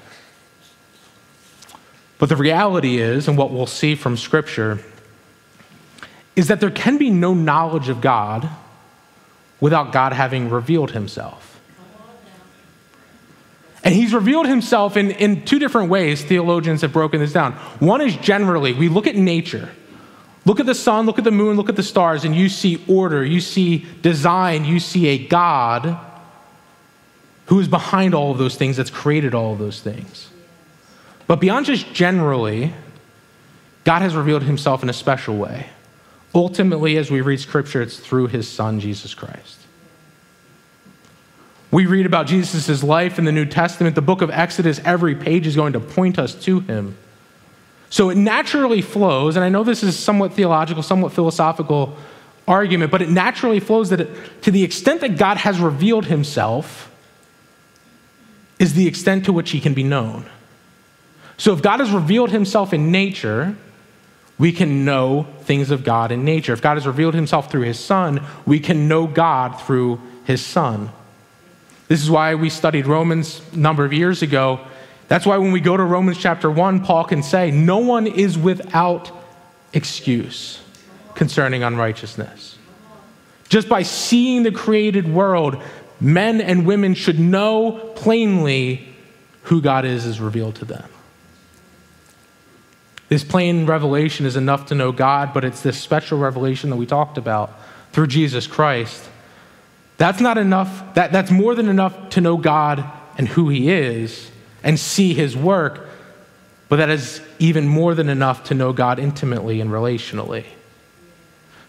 [2.18, 4.78] But the reality is, and what we'll see from Scripture,
[6.36, 8.48] is that there can be no knowledge of God
[9.60, 11.60] without God having revealed himself.
[13.82, 16.22] And he's revealed himself in, in two different ways.
[16.22, 17.52] Theologians have broken this down.
[17.80, 19.70] One is generally, we look at nature.
[20.44, 22.82] Look at the sun, look at the moon, look at the stars, and you see
[22.86, 25.98] order, you see design, you see a God
[27.46, 30.28] who is behind all of those things, that's created all of those things.
[31.26, 32.72] But beyond just generally,
[33.84, 35.66] God has revealed himself in a special way.
[36.34, 39.60] Ultimately, as we read scripture, it's through his son, Jesus Christ.
[41.70, 43.94] We read about Jesus' life in the New Testament.
[43.94, 46.96] The book of Exodus, every page is going to point us to him.
[47.90, 51.96] So it naturally flows, and I know this is somewhat theological, somewhat philosophical
[52.46, 56.90] argument, but it naturally flows that it, to the extent that God has revealed himself,
[58.58, 60.26] is the extent to which he can be known.
[61.36, 63.56] So if God has revealed himself in nature,
[64.38, 66.52] we can know things of God in nature.
[66.52, 70.90] If God has revealed himself through his Son, we can know God through his Son.
[71.88, 74.60] This is why we studied Romans a number of years ago.
[75.08, 78.38] That's why when we go to Romans chapter 1, Paul can say, No one is
[78.38, 79.12] without
[79.72, 80.60] excuse
[81.14, 82.58] concerning unrighteousness.
[83.48, 85.62] Just by seeing the created world,
[86.04, 88.86] men and women should know plainly
[89.44, 90.88] who God is, is revealed to them.
[93.08, 96.86] This plain revelation is enough to know God, but it's this special revelation that we
[96.86, 97.52] talked about
[97.92, 99.08] through Jesus Christ.
[99.96, 100.94] That's not enough.
[100.94, 102.84] That, that's more than enough to know God
[103.16, 104.30] and who He is
[104.62, 105.88] and see His work,
[106.68, 110.44] but that is even more than enough to know God intimately and relationally.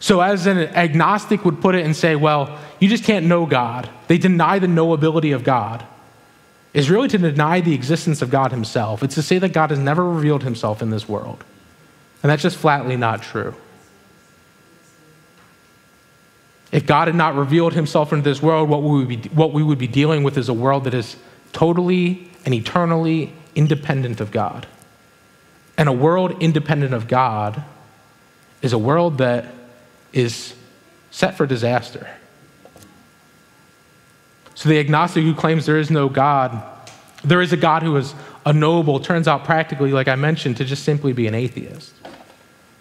[0.05, 3.89] So, as an agnostic would put it and say, well, you just can't know God,
[4.05, 5.83] they deny the knowability of God,
[6.75, 9.01] is really to deny the existence of God Himself.
[9.01, 11.43] It's to say that God has never revealed Himself in this world.
[12.21, 13.55] And that's just flatly not true.
[16.71, 19.63] If God had not revealed Himself into this world, what we would be, what we
[19.63, 21.15] would be dealing with is a world that is
[21.51, 24.67] totally and eternally independent of God.
[25.79, 27.63] And a world independent of God
[28.61, 29.47] is a world that
[30.15, 30.55] is
[31.11, 32.09] set for disaster.
[34.55, 36.63] So the agnostic who claims there is no God,
[37.23, 40.65] there is a God who is a noble, turns out practically, like I mentioned, to
[40.65, 41.93] just simply be an atheist.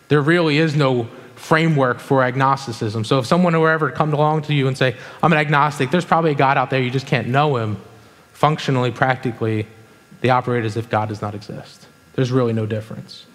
[0.09, 3.05] There really is no framework for agnosticism.
[3.05, 6.05] So if someone were ever come along to you and say, I'm an agnostic, there's
[6.05, 7.77] probably a God out there, you just can't know him.
[8.33, 9.67] Functionally, practically,
[10.21, 11.87] they operate as if God does not exist.
[12.15, 13.27] There's really no difference.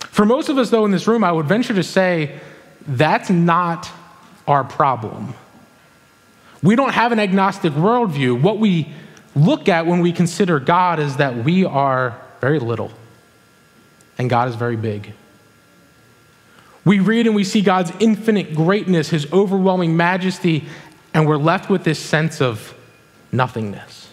[0.00, 2.40] For most of us, though, in this room, I would venture to say
[2.88, 3.88] that's not
[4.46, 5.34] our problem.
[6.62, 8.40] We don't have an agnostic worldview.
[8.40, 8.92] What we
[9.36, 12.90] look at when we consider God is that we are very little,
[14.16, 15.12] and God is very big.
[16.84, 20.64] We read and we see God's infinite greatness, his overwhelming majesty,
[21.12, 22.74] and we're left with this sense of
[23.30, 24.08] nothingness.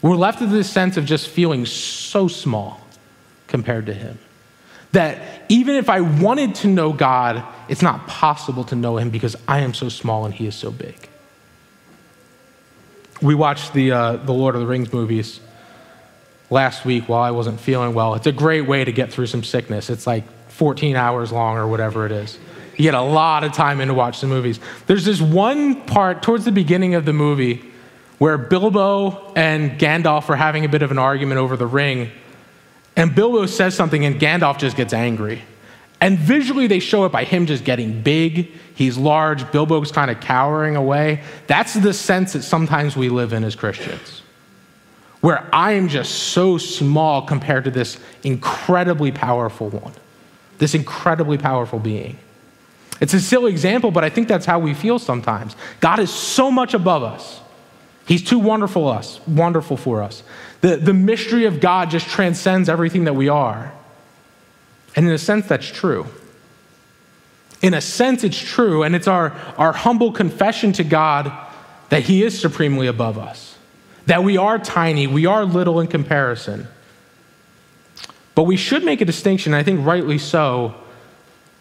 [0.00, 2.80] We're left with this sense of just feeling so small
[3.48, 4.18] compared to him.
[4.92, 9.36] That even if I wanted to know God, it's not possible to know him because
[9.46, 11.08] I am so small and he is so big.
[13.20, 15.40] We watched the, uh, the Lord of the Rings movies
[16.50, 18.14] last week while I wasn't feeling well.
[18.14, 19.90] It's a great way to get through some sickness.
[19.90, 22.38] It's like 14 hours long or whatever it is.
[22.76, 24.60] You get a lot of time in to watch the movies.
[24.86, 27.64] There's this one part towards the beginning of the movie
[28.18, 32.10] where Bilbo and Gandalf are having a bit of an argument over the ring.
[32.98, 35.42] And Bilbo says something, and Gandalf just gets angry.
[36.00, 38.50] And visually, they show it by him just getting big.
[38.74, 39.50] He's large.
[39.52, 41.22] Bilbo's kind of cowering away.
[41.46, 44.22] That's the sense that sometimes we live in as Christians,
[45.20, 49.94] where I am just so small compared to this incredibly powerful one,
[50.58, 52.18] this incredibly powerful being.
[53.00, 55.54] It's a silly example, but I think that's how we feel sometimes.
[55.78, 57.40] God is so much above us.
[58.06, 60.24] He's too wonderful us, wonderful for us.
[60.60, 63.72] The, the mystery of God just transcends everything that we are.
[64.96, 66.06] And in a sense, that's true.
[67.62, 71.32] In a sense, it's true, and it's our, our humble confession to God
[71.88, 73.56] that He is supremely above us,
[74.06, 76.68] that we are tiny, we are little in comparison.
[78.34, 80.74] But we should make a distinction, I think rightly so,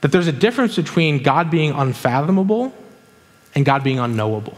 [0.02, 2.74] that there's a difference between God being unfathomable
[3.56, 4.58] and God being unknowable.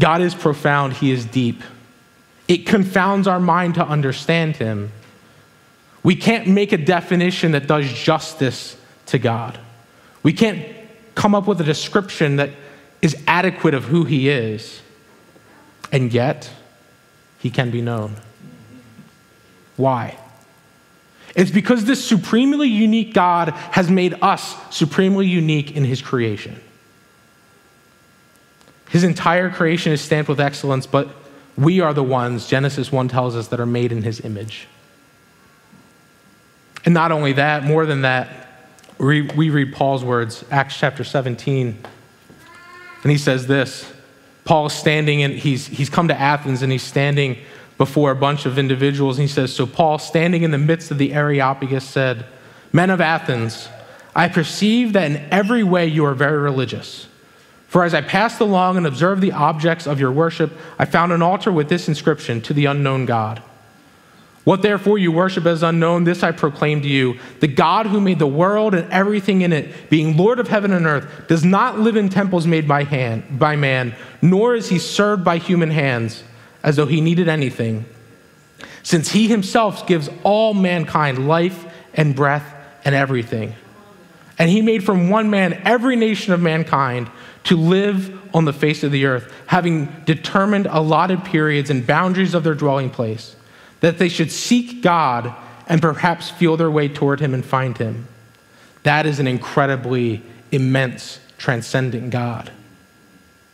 [0.00, 1.62] God is profound, He is deep.
[2.48, 4.92] It confounds our mind to understand Him.
[6.02, 8.76] We can't make a definition that does justice
[9.06, 9.58] to God.
[10.22, 10.64] We can't
[11.14, 12.50] come up with a description that
[13.02, 14.80] is adequate of who He is.
[15.90, 16.50] And yet,
[17.38, 18.16] He can be known.
[19.76, 20.18] Why?
[21.34, 26.60] It's because this supremely unique God has made us supremely unique in His creation.
[28.96, 31.10] His entire creation is stamped with excellence, but
[31.54, 34.68] we are the ones, Genesis 1 tells us, that are made in his image.
[36.86, 41.76] And not only that, more than that, we, read Paul's words, Acts chapter 17,
[43.02, 43.92] and he says this
[44.46, 47.36] Paul is standing and he's, he's come to Athens and he's standing
[47.76, 49.18] before a bunch of individuals.
[49.18, 52.24] And he says, So Paul, standing in the midst of the Areopagus, said,
[52.72, 53.68] Men of Athens,
[54.14, 57.08] I perceive that in every way you are very religious.
[57.66, 61.22] For as I passed along and observed the objects of your worship, I found an
[61.22, 63.42] altar with this inscription To the unknown God.
[64.46, 68.20] What therefore you worship as unknown, this I proclaim to you the God who made
[68.20, 71.96] the world and everything in it, being Lord of heaven and earth, does not live
[71.96, 76.22] in temples made by, hand, by man, nor is he served by human hands
[76.62, 77.86] as though he needed anything,
[78.84, 82.54] since he himself gives all mankind life and breath
[82.84, 83.52] and everything.
[84.38, 87.10] And he made from one man every nation of mankind
[87.46, 92.44] to live on the face of the earth, having determined allotted periods and boundaries of
[92.44, 93.36] their dwelling place,
[93.80, 95.32] that they should seek God
[95.68, 98.08] and perhaps feel their way toward him and find him.
[98.82, 102.50] That is an incredibly immense, transcendent God.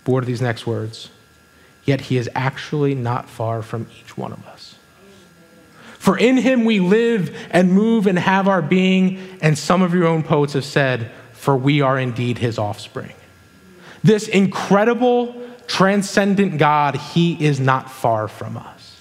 [0.04, 1.10] But what are these next words?
[1.84, 4.76] Yet he is actually not far from each one of us.
[5.98, 10.06] For in him we live and move and have our being, and some of your
[10.06, 13.12] own poets have said, For we are indeed his offspring.
[14.02, 15.34] This incredible,
[15.66, 19.00] transcendent God, he is not far from us.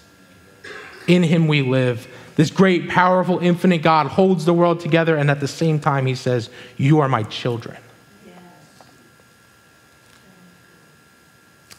[1.08, 2.08] In him we live.
[2.36, 6.16] This great, powerful, infinite God holds the world together, and at the same time, he
[6.16, 7.78] says, You are my children.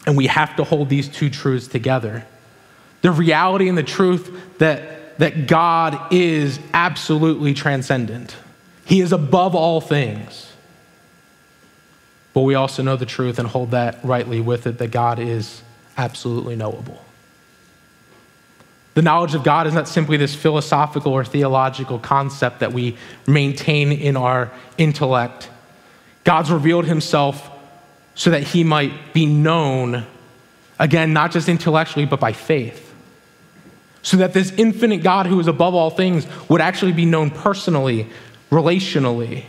[0.05, 2.25] And we have to hold these two truths together
[3.03, 8.35] the reality and the truth that, that God is absolutely transcendent,
[8.85, 10.52] He is above all things.
[12.33, 15.61] But we also know the truth and hold that rightly with it that God is
[15.97, 17.03] absolutely knowable.
[18.95, 23.91] The knowledge of God is not simply this philosophical or theological concept that we maintain
[23.91, 25.49] in our intellect.
[26.23, 27.49] God's revealed himself
[28.15, 30.05] so that he might be known,
[30.77, 32.93] again, not just intellectually, but by faith.
[34.03, 38.07] So that this infinite God who is above all things would actually be known personally,
[38.51, 39.45] relationally.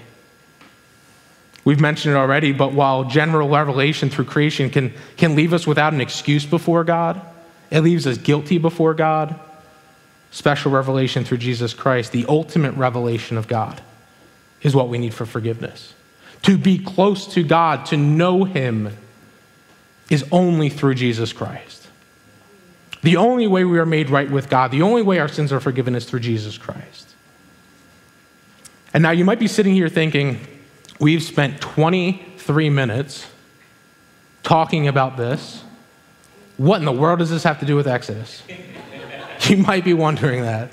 [1.65, 5.95] We've mentioned it already, but while general revelation through creation can, can leave us without
[5.95, 7.21] an excuse before God,
[7.71, 9.39] it leaves us guilty before God.
[10.31, 13.81] Special revelation through Jesus Christ, the ultimate revelation of God,
[14.63, 15.95] is what we need for forgiveness.
[16.43, 18.95] To be close to God, to know Him,
[20.11, 21.89] is only through Jesus Christ.
[23.03, 25.61] The only way we are made right with God, the only way our sins are
[25.61, 27.15] forgiven is through Jesus Christ.
[28.93, 30.41] And now you might be sitting here thinking,
[31.05, 33.27] we've spent 23 minutes
[34.43, 35.63] talking about this.
[36.57, 38.43] What in the world does this have to do with Exodus?
[39.47, 40.71] You might be wondering that.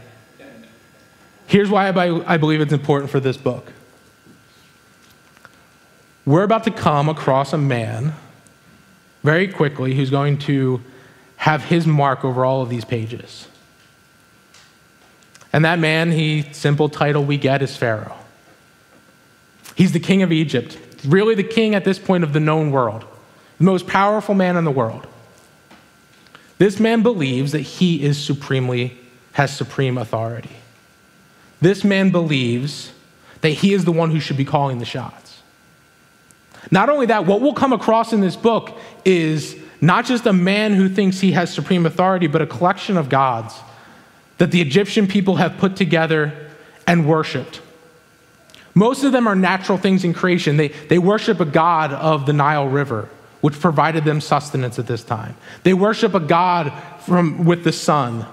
[1.45, 3.73] Here's why I believe it's important for this book.
[6.25, 8.13] We're about to come across a man
[9.23, 10.79] very quickly who's going to
[11.36, 13.49] have his mark over all of these pages.
[15.51, 18.20] And that man, he simple title we get is Pharaoh.
[19.82, 23.03] He's the king of Egypt, really the king at this point of the known world,
[23.57, 25.07] the most powerful man in the world.
[26.59, 28.95] This man believes that he is supremely
[29.32, 30.55] has supreme authority.
[31.61, 32.91] This man believes
[33.41, 35.41] that he is the one who should be calling the shots.
[36.69, 40.75] Not only that, what we'll come across in this book is not just a man
[40.75, 43.55] who thinks he has supreme authority, but a collection of gods
[44.38, 46.51] that the Egyptian people have put together
[46.86, 47.61] and worshiped.
[48.74, 50.57] Most of them are natural things in creation.
[50.57, 53.09] They, they worship a god of the Nile River,
[53.41, 55.36] which provided them sustenance at this time.
[55.63, 56.72] They worship a god
[57.05, 58.26] from, with the sun.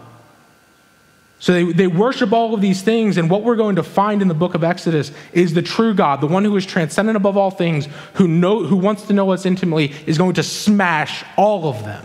[1.41, 4.28] So they, they worship all of these things, and what we're going to find in
[4.28, 7.51] the book of Exodus is the true God, the one who is transcendent above all
[7.51, 11.84] things, who, know, who wants to know us intimately, is going to smash all of
[11.84, 12.05] them.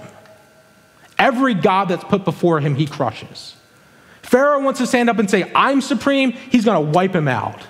[1.17, 3.55] Every God that's put before him, he crushes.
[4.21, 7.61] Pharaoh wants to stand up and say, I'm supreme, he's going to wipe him out.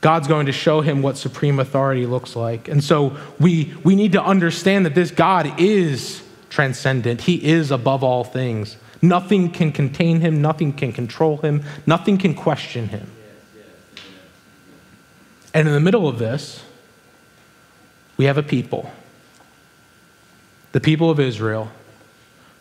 [0.00, 2.68] God's going to show him what supreme authority looks like.
[2.68, 8.02] And so we, we need to understand that this God is transcendent, He is above
[8.02, 8.76] all things.
[9.00, 13.10] Nothing can contain Him, nothing can control Him, nothing can question Him.
[15.54, 16.62] And in the middle of this,
[18.16, 18.90] we have a people,
[20.72, 21.70] the people of Israel,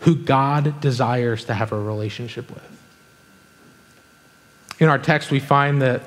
[0.01, 2.63] who God desires to have a relationship with.
[4.79, 6.03] In our text, we find that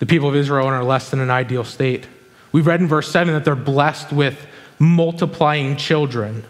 [0.00, 2.08] the people of Israel are less than an ideal state.
[2.52, 4.46] We've read in verse 7 that they're blessed with
[4.78, 6.42] multiplying children.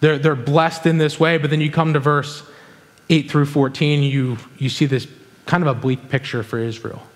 [0.00, 2.42] They're, they're blessed in this way, but then you come to verse
[3.08, 5.06] 8 through 14, you, you see this
[5.46, 7.06] kind of a bleak picture for Israel.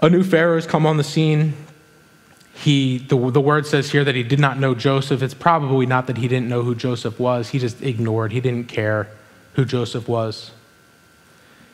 [0.00, 1.54] A new Pharaoh has come on the scene.
[2.52, 5.22] He, the, the word says here that he did not know Joseph.
[5.22, 8.66] It's probably not that he didn't know who Joseph was, he just ignored, he didn't
[8.66, 9.08] care
[9.54, 10.50] who Joseph was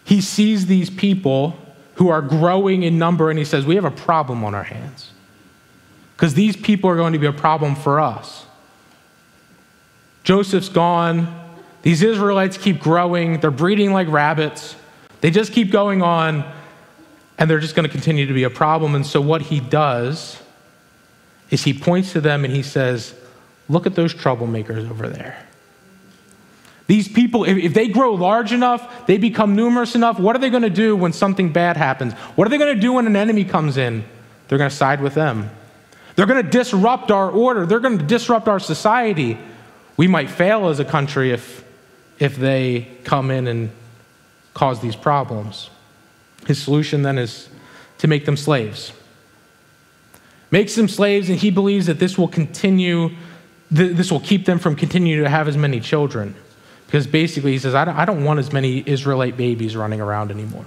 [0.05, 1.57] he sees these people
[1.95, 5.13] who are growing in number and he says, We have a problem on our hands.
[6.17, 8.45] Because these people are going to be a problem for us.
[10.23, 11.35] Joseph's gone.
[11.83, 13.41] These Israelites keep growing.
[13.41, 14.77] They're breeding like rabbits.
[15.21, 16.45] They just keep going on,
[17.39, 18.95] and they're just going to continue to be a problem.
[18.95, 20.41] And so, what he does
[21.51, 23.15] is he points to them and he says,
[23.69, 25.47] Look at those troublemakers over there.
[26.91, 30.65] These people, if, they grow large enough, they become numerous enough, what are they going
[30.65, 32.15] to do when something bad happens?
[32.35, 34.03] What are they going to do when an enemy comes in?
[34.49, 35.51] They're going to side with them.
[36.17, 37.65] They're going to disrupt our order.
[37.65, 39.39] They're going to disrupt our society.
[39.97, 41.63] We might fail as a country if,
[42.19, 43.71] if they come in and
[44.53, 45.71] cause these problems.
[46.49, 47.49] His solution then is
[47.99, 48.93] to make them slaves.
[50.51, 53.11] Makes them slaves, and he believes that this will continue
[53.71, 56.35] this will keep them from continuing to have as many children.
[56.91, 60.33] Because basically, he says, I don't, I don't want as many Israelite babies running around
[60.33, 60.67] anymore.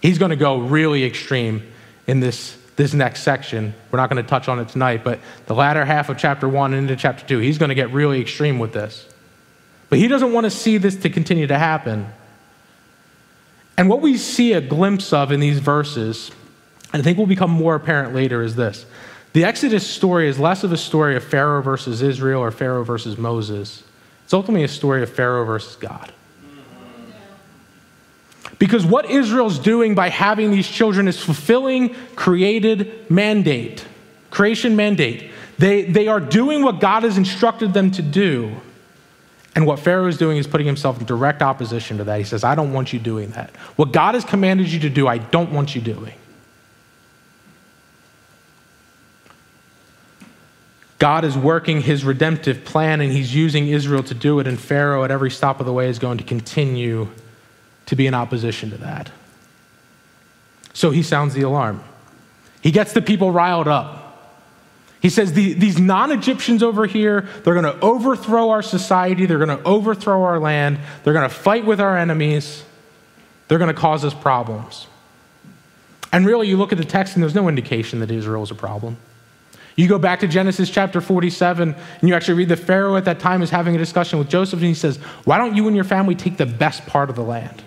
[0.00, 1.66] He's going to go really extreme
[2.06, 3.74] in this, this next section.
[3.90, 6.74] We're not going to touch on it tonight, but the latter half of chapter one
[6.74, 9.04] and into chapter two, he's going to get really extreme with this.
[9.90, 12.06] But he doesn't want to see this to continue to happen.
[13.76, 16.30] And what we see a glimpse of in these verses,
[16.92, 18.86] and I think will become more apparent later, is this.
[19.32, 23.18] The Exodus story is less of a story of Pharaoh versus Israel or Pharaoh versus
[23.18, 23.82] Moses.
[24.24, 26.12] It's ultimately a story of Pharaoh versus God.
[28.58, 33.84] Because what Israel's doing by having these children is fulfilling created mandate,
[34.30, 35.30] creation mandate.
[35.58, 38.54] They, they are doing what God has instructed them to do.
[39.54, 42.18] And what Pharaoh is doing is putting himself in direct opposition to that.
[42.18, 43.50] He says, I don't want you doing that.
[43.76, 46.14] What God has commanded you to do, I don't want you doing.
[51.02, 55.02] God is working his redemptive plan and he's using Israel to do it, and Pharaoh
[55.02, 57.08] at every stop of the way is going to continue
[57.86, 59.10] to be in opposition to that.
[60.74, 61.82] So he sounds the alarm.
[62.60, 64.38] He gets the people riled up.
[65.00, 69.58] He says these non Egyptians over here, they're going to overthrow our society, they're going
[69.58, 72.62] to overthrow our land, they're going to fight with our enemies,
[73.48, 74.86] they're going to cause us problems.
[76.12, 78.54] And really, you look at the text and there's no indication that Israel is a
[78.54, 78.98] problem.
[79.76, 83.20] You go back to Genesis chapter 47, and you actually read the Pharaoh at that
[83.20, 85.84] time is having a discussion with Joseph, and he says, Why don't you and your
[85.84, 87.62] family take the best part of the land?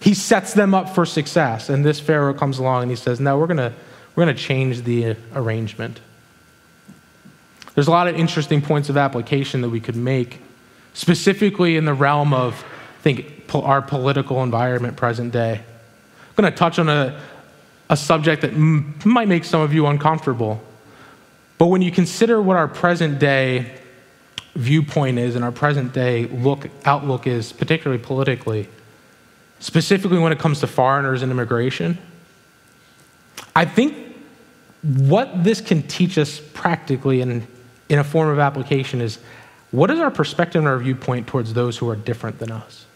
[0.00, 1.68] He sets them up for success.
[1.68, 3.72] And this Pharaoh comes along and he says, No, we're going to
[4.16, 6.00] we're to change the arrangement.
[7.74, 10.40] There's a lot of interesting points of application that we could make,
[10.94, 12.64] specifically in the realm of,
[12.98, 15.54] I think, our political environment present day.
[15.54, 17.20] I'm going to touch on a,
[17.90, 20.62] a subject that m- might make some of you uncomfortable.
[21.58, 23.78] But when you consider what our present day
[24.54, 28.68] viewpoint is and our present day look, outlook is, particularly politically,
[29.58, 31.98] specifically when it comes to foreigners and immigration,
[33.54, 34.16] I think
[34.82, 37.46] what this can teach us practically and
[37.88, 39.18] in a form of application is
[39.72, 42.86] what is our perspective and our viewpoint towards those who are different than us,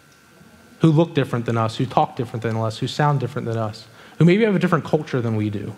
[0.78, 3.86] who look different than us, who talk different than us, who sound different than us,
[4.18, 5.74] who maybe have a different culture than we do?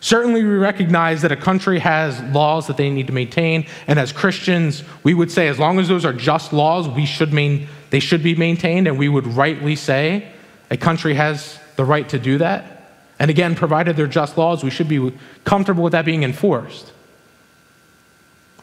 [0.00, 4.12] Certainly, we recognize that a country has laws that they need to maintain, and as
[4.12, 8.00] Christians, we would say as long as those are just laws, we should main, they
[8.00, 10.30] should be maintained, and we would rightly say
[10.70, 12.72] a country has the right to do that.
[13.18, 15.12] And again, provided they're just laws, we should be
[15.44, 16.92] comfortable with that being enforced.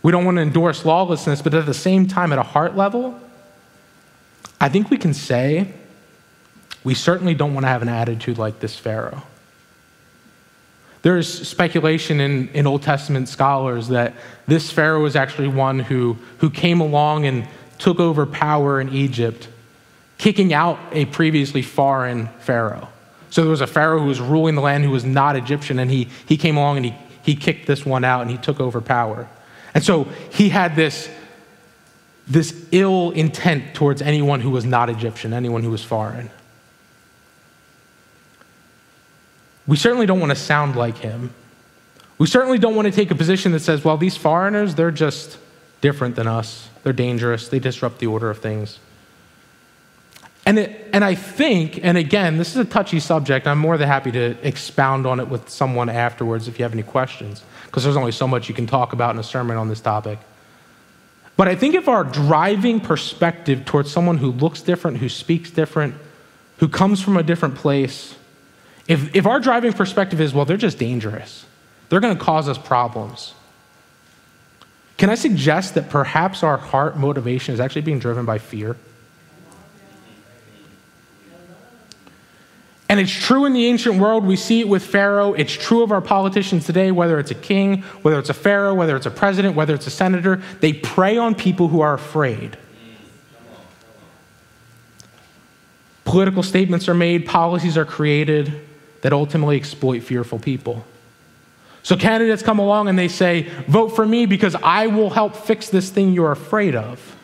[0.03, 3.19] We don't want to endorse lawlessness, but at the same time, at a heart level,
[4.61, 5.73] I think we can say
[6.83, 9.23] we certainly don't want to have an attitude like this Pharaoh.
[11.03, 14.13] There's speculation in, in Old Testament scholars that
[14.47, 19.49] this Pharaoh was actually one who, who came along and took over power in Egypt,
[20.17, 22.87] kicking out a previously foreign Pharaoh.
[23.29, 25.91] So there was a Pharaoh who was ruling the land who was not Egyptian, and
[25.91, 28.79] he, he came along and he, he kicked this one out and he took over
[28.79, 29.27] power.
[29.73, 31.09] And so he had this,
[32.27, 36.29] this ill intent towards anyone who was not Egyptian, anyone who was foreign.
[39.67, 41.33] We certainly don't want to sound like him.
[42.17, 45.37] We certainly don't want to take a position that says, well, these foreigners, they're just
[45.81, 46.69] different than us.
[46.83, 47.47] They're dangerous.
[47.47, 48.79] They disrupt the order of things.
[50.45, 53.47] And, it, and I think, and again, this is a touchy subject.
[53.47, 56.83] I'm more than happy to expound on it with someone afterwards if you have any
[56.83, 59.79] questions, because there's only so much you can talk about in a sermon on this
[59.79, 60.19] topic.
[61.37, 65.95] But I think if our driving perspective towards someone who looks different, who speaks different,
[66.57, 68.15] who comes from a different place,
[68.87, 71.45] if, if our driving perspective is, well, they're just dangerous,
[71.89, 73.33] they're going to cause us problems.
[74.97, 78.77] Can I suggest that perhaps our heart motivation is actually being driven by fear?
[82.89, 84.23] And it's true in the ancient world.
[84.23, 85.33] We see it with Pharaoh.
[85.33, 88.95] It's true of our politicians today, whether it's a king, whether it's a Pharaoh, whether
[88.95, 90.43] it's a president, whether it's a senator.
[90.59, 92.55] They prey on people who are afraid.
[96.05, 98.61] Political statements are made, policies are created
[99.03, 100.83] that ultimately exploit fearful people.
[101.83, 105.69] So candidates come along and they say, Vote for me because I will help fix
[105.69, 107.17] this thing you're afraid of.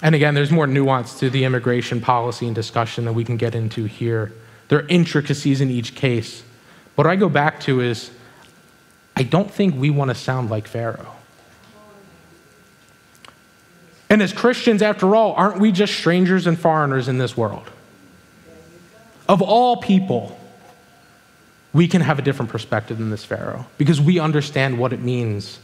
[0.00, 3.56] And again, there's more nuance to the immigration policy and discussion that we can get
[3.56, 4.32] into here.
[4.68, 6.44] There are intricacies in each case.
[6.94, 8.12] What I go back to is
[9.16, 11.12] I don't think we want to sound like Pharaoh.
[14.08, 17.68] And as Christians, after all, aren't we just strangers and foreigners in this world?
[19.28, 20.38] Of all people,
[21.72, 25.58] we can have a different perspective than this Pharaoh because we understand what it means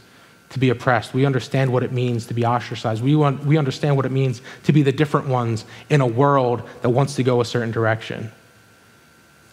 [0.49, 1.13] to be oppressed.
[1.13, 3.01] We understand what it means to be ostracized.
[3.01, 6.67] We, want, we understand what it means to be the different ones in a world
[6.81, 8.31] that wants to go a certain direction.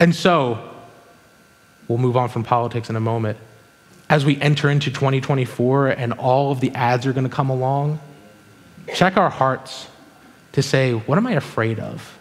[0.00, 0.74] And so,
[1.86, 3.38] we'll move on from politics in a moment.
[4.11, 8.00] As we enter into 2024 and all of the ads are going to come along,
[8.94, 9.86] check our hearts
[10.52, 12.17] to say, what am I afraid of?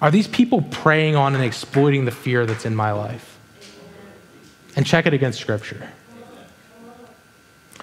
[0.00, 3.38] Are these people preying on and exploiting the fear that's in my life?
[4.76, 5.90] And check it against Scripture.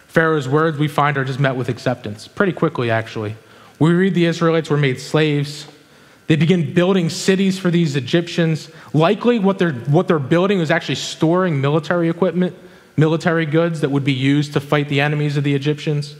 [0.08, 3.36] Pharaoh's words we find are just met with acceptance pretty quickly, actually.
[3.78, 5.68] We read the Israelites were made slaves.
[6.26, 8.72] They begin building cities for these Egyptians.
[8.94, 12.56] Likely, what they're, what they're building is actually storing military equipment,
[12.96, 16.16] military goods that would be used to fight the enemies of the Egyptians.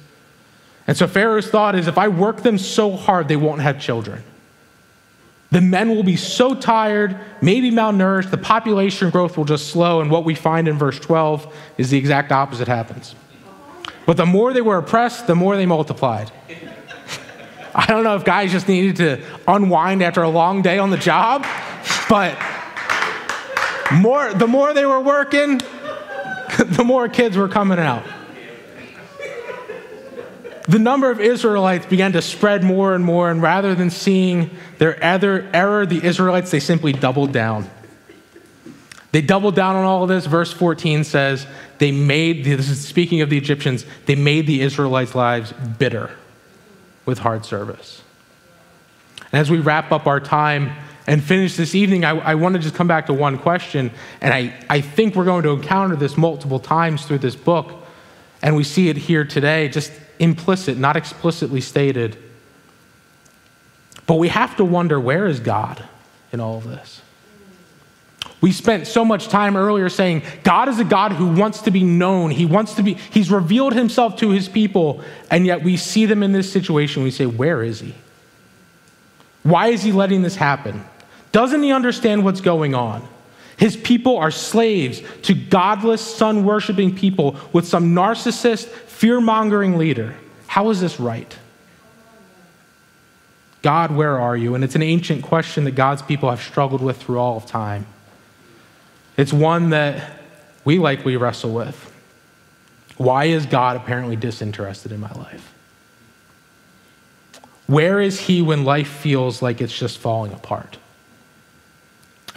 [0.86, 4.24] And so Pharaoh's thought is if I work them so hard, they won't have children.
[5.50, 10.12] The men will be so tired, maybe malnourished, the population growth will just slow, and
[10.12, 13.16] what we find in verse 12 is the exact opposite happens.
[14.06, 16.32] But the more they were oppressed, the more they multiplied.
[17.76, 20.98] I don't know if guys just needed to unwind after a long day on the
[20.98, 21.46] job,
[22.10, 22.38] but
[23.94, 25.60] more, the more they were working,
[26.60, 28.04] the more kids were coming out.
[30.68, 34.50] The number of Israelites began to spread more and more, and rather than seeing
[34.80, 37.70] their error, the Israelites, they simply doubled down.
[39.14, 40.26] They doubled down on all of this.
[40.26, 41.48] Verse 14 says,
[41.78, 46.12] they made, this is speaking of the Egyptians, they made the Israelites' lives bitter
[47.06, 48.04] with hard service.
[49.32, 50.72] And as we wrap up our time
[51.06, 53.92] and finish this evening, I, I want to just come back to one question.
[54.20, 57.87] And I, I think we're going to encounter this multiple times through this book.
[58.42, 62.18] And we see it here today, just implicit, not explicitly stated.
[64.06, 65.84] But we have to wonder where is God
[66.32, 67.02] in all of this?
[68.40, 71.84] We spent so much time earlier saying God is a God who wants to be
[71.84, 72.30] known.
[72.30, 76.22] He wants to be, He's revealed Himself to His people, and yet we see them
[76.22, 77.04] in this situation.
[77.04, 77.96] We say, Where is He?
[79.44, 80.84] Why is He letting this happen?
[81.32, 83.08] Doesn't He understand what's going on?
[83.58, 90.16] His people are slaves to godless, sun worshiping people with some narcissist, fear mongering leader.
[90.46, 91.36] How is this right?
[93.64, 94.54] God, where are you?
[94.54, 97.88] And it's an ancient question that God's people have struggled with through all of time.
[99.18, 100.20] It's one that
[100.64, 101.94] we likely wrestle with.
[102.98, 105.54] Why is God apparently disinterested in my life?
[107.66, 110.78] Where is He when life feels like it's just falling apart?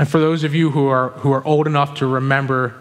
[0.00, 2.72] And for those of you who are, who are old enough to remember,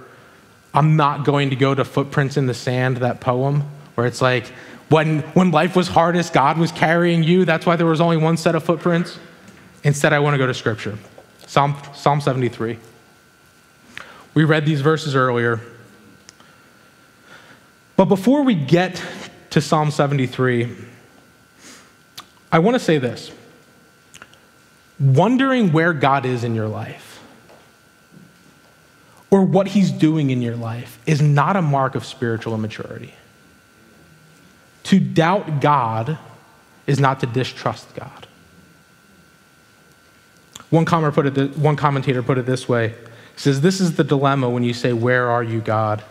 [0.73, 3.63] I'm not going to go to Footprints in the Sand, that poem,
[3.95, 4.47] where it's like,
[4.87, 7.43] when, when life was hardest, God was carrying you.
[7.43, 9.19] That's why there was only one set of footprints.
[9.83, 10.97] Instead, I want to go to Scripture
[11.45, 12.79] Psalm, Psalm 73.
[14.33, 15.59] We read these verses earlier.
[17.97, 19.03] But before we get
[19.49, 20.73] to Psalm 73,
[22.49, 23.29] I want to say this.
[25.01, 27.07] Wondering where God is in your life
[29.31, 33.13] or what he's doing in your life is not a mark of spiritual immaturity.
[34.83, 36.17] To doubt God
[36.87, 38.27] is not to distrust God.
[40.69, 44.49] One, put it, one commentator put it this way he says, This is the dilemma
[44.49, 46.03] when you say, Where are you, God?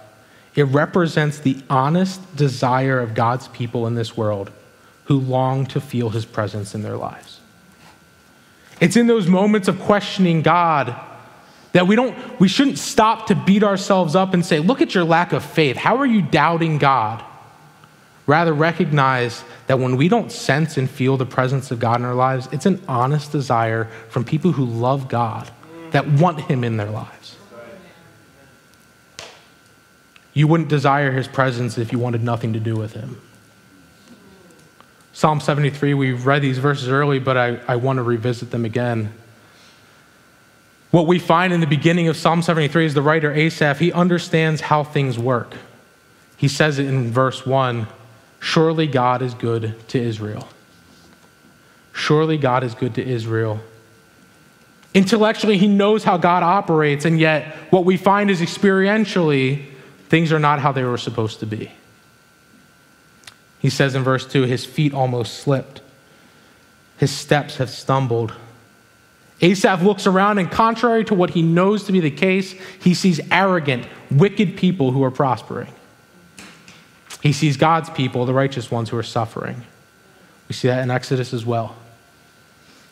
[0.55, 4.51] It represents the honest desire of God's people in this world
[5.05, 7.41] who long to feel his presence in their lives.
[8.81, 10.95] It's in those moments of questioning God
[11.73, 15.05] that we don't we shouldn't stop to beat ourselves up and say, "Look at your
[15.05, 15.77] lack of faith.
[15.77, 17.23] How are you doubting God?"
[18.27, 22.15] Rather recognize that when we don't sense and feel the presence of God in our
[22.15, 25.51] lives, it's an honest desire from people who love God
[25.93, 27.37] that want him in their lives.
[30.35, 33.21] You wouldn't desire his presence if you wanted nothing to do with him.
[35.15, 39.13] Psalm 73, we read these verses early, but I, I want to revisit them again.
[40.91, 44.63] What we find in the beginning of Psalm 73 is the writer Asaph, he understands
[44.63, 45.55] how things work.
[46.37, 47.87] He says it in verse 1
[48.41, 50.49] Surely God is good to Israel.
[51.93, 53.61] Surely God is good to Israel.
[54.95, 59.67] Intellectually, he knows how God operates, and yet what we find is experientially,
[60.09, 61.71] Things are not how they were supposed to be.
[63.59, 65.83] He says in verse 2 his feet almost slipped,
[66.97, 68.33] his steps have stumbled.
[69.41, 73.21] Asaph looks around, and contrary to what he knows to be the case, he sees
[73.31, 75.73] arrogant, wicked people who are prospering.
[77.23, 79.63] He sees God's people, the righteous ones, who are suffering.
[80.49, 81.77] We see that in Exodus as well.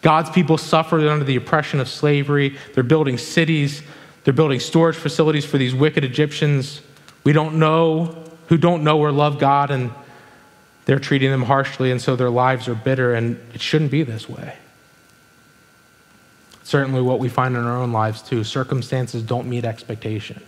[0.02, 2.56] God's people suffered under the oppression of slavery.
[2.74, 3.82] They're building cities,
[4.26, 6.80] They're building storage facilities for these wicked Egyptians.
[7.22, 9.92] We don't know, who don't know or love God, and
[10.84, 14.28] they're treating them harshly, and so their lives are bitter, and it shouldn't be this
[14.28, 14.56] way.
[16.66, 18.42] Certainly, what we find in our own lives, too.
[18.42, 20.42] Circumstances don't meet expectation.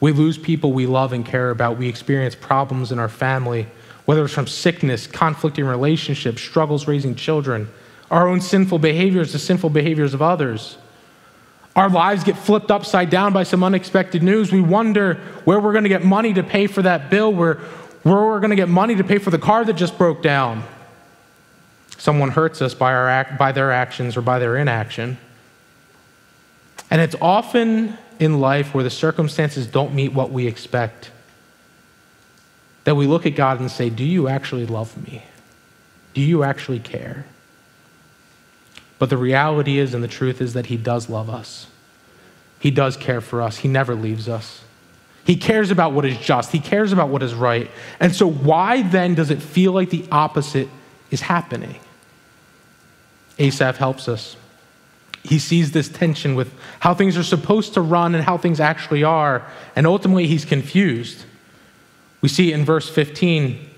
[0.00, 1.76] We lose people we love and care about.
[1.76, 3.66] We experience problems in our family,
[4.06, 7.68] whether it's from sickness, conflicting relationships, struggles raising children,
[8.10, 10.78] our own sinful behaviors, the sinful behaviors of others.
[11.74, 14.50] Our lives get flipped upside down by some unexpected news.
[14.50, 17.56] We wonder where we're going to get money to pay for that bill, where,
[18.02, 20.64] where we're going to get money to pay for the car that just broke down.
[21.98, 25.18] Someone hurts us by, our act, by their actions or by their inaction.
[26.90, 31.10] And it's often in life where the circumstances don't meet what we expect
[32.86, 35.24] that we look at God and say, Do you actually love me?
[36.14, 37.26] Do you actually care?
[39.00, 41.66] But the reality is, and the truth is, that He does love us.
[42.60, 43.58] He does care for us.
[43.58, 44.62] He never leaves us.
[45.24, 47.68] He cares about what is just, He cares about what is right.
[47.98, 50.68] And so, why then does it feel like the opposite
[51.10, 51.80] is happening?
[53.38, 54.36] Asaph helps us.
[55.22, 59.02] He sees this tension with how things are supposed to run and how things actually
[59.02, 61.24] are, and ultimately he's confused.
[62.20, 63.68] We see in verse 15,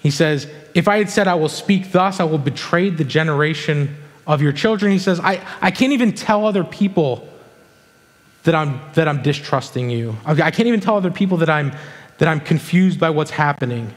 [0.00, 3.96] he says, If I had said, I will speak thus, I will betray the generation
[4.26, 4.92] of your children.
[4.92, 7.28] He says, I, I can't even tell other people
[8.44, 10.16] that I'm, that I'm distrusting you.
[10.24, 11.72] I can't even tell other people that I'm,
[12.18, 13.92] that I'm confused by what's happening.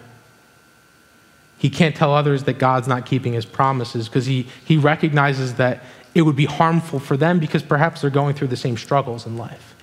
[1.64, 5.82] He can't tell others that God's not keeping his promises because he, he recognizes that
[6.14, 9.38] it would be harmful for them because perhaps they're going through the same struggles in
[9.38, 9.74] life.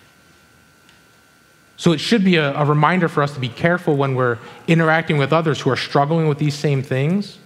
[1.78, 4.36] So it should be a, a, reminder for us to be careful when we're
[4.68, 7.38] interacting with others who are struggling with these same things,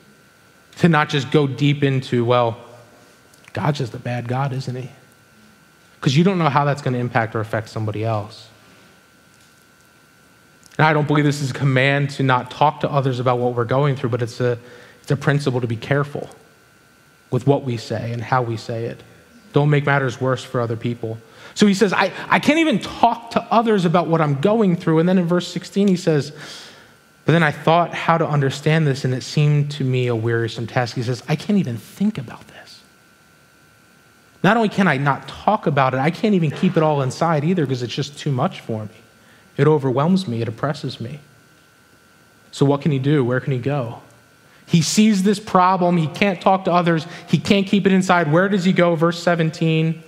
[0.78, 2.58] to not just go deep into, well,
[3.52, 4.90] God's just a bad God, isn't he?
[6.00, 8.48] Because you don't know how that's going to impact or affect somebody else.
[10.78, 13.54] And I don't believe this is a command to not talk to others about what
[13.54, 14.58] we're going through, but it's a,
[15.02, 16.28] it's a principle to be careful
[17.30, 19.02] with what we say and how we say it.
[19.52, 21.18] Don't make matters worse for other people.
[21.54, 24.98] So he says, I, I can't even talk to others about what I'm going through.
[24.98, 26.32] And then in verse 16, he says,
[27.24, 30.66] But then I thought how to understand this, and it seemed to me a wearisome
[30.66, 30.96] task.
[30.96, 32.82] He says, I can't even think about this.
[34.42, 37.44] Not only can I not talk about it, I can't even keep it all inside
[37.44, 39.03] either because it's just too much for me.
[39.56, 41.20] It overwhelms me, it oppresses me.
[42.50, 43.24] So, what can he do?
[43.24, 44.00] Where can he go?
[44.66, 45.96] He sees this problem.
[45.96, 47.06] He can't talk to others.
[47.28, 48.32] He can't keep it inside.
[48.32, 48.94] Where does he go?
[48.94, 50.02] Verse 17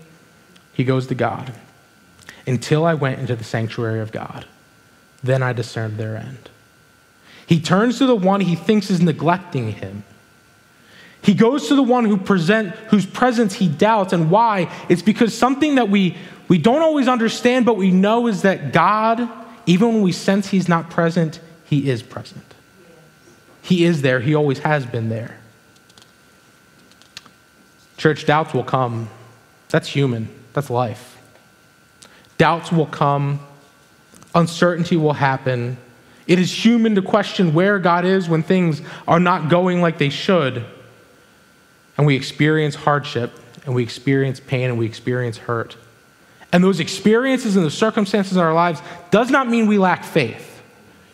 [0.72, 1.53] He goes to God.
[2.47, 4.47] Until I went into the sanctuary of God,
[5.22, 6.49] then I discerned their end.
[7.47, 10.05] He turns to the one he thinks is neglecting him.
[11.26, 14.12] He goes to the one who present, whose presence he doubts.
[14.12, 14.72] And why?
[14.88, 16.16] It's because something that we,
[16.46, 19.28] we don't always understand, but we know is that God,
[19.66, 22.54] even when we sense He's not present, He is present.
[23.60, 25.36] He is there, He always has been there.
[27.96, 29.10] Church, doubts will come.
[29.70, 31.18] That's human, that's life.
[32.38, 33.40] Doubts will come,
[34.32, 35.76] uncertainty will happen.
[36.28, 40.11] It is human to question where God is when things are not going like they
[40.11, 40.64] should.
[41.96, 43.32] And we experience hardship,
[43.64, 45.76] and we experience pain, and we experience hurt.
[46.52, 50.62] And those experiences and the circumstances in our lives does not mean we lack faith.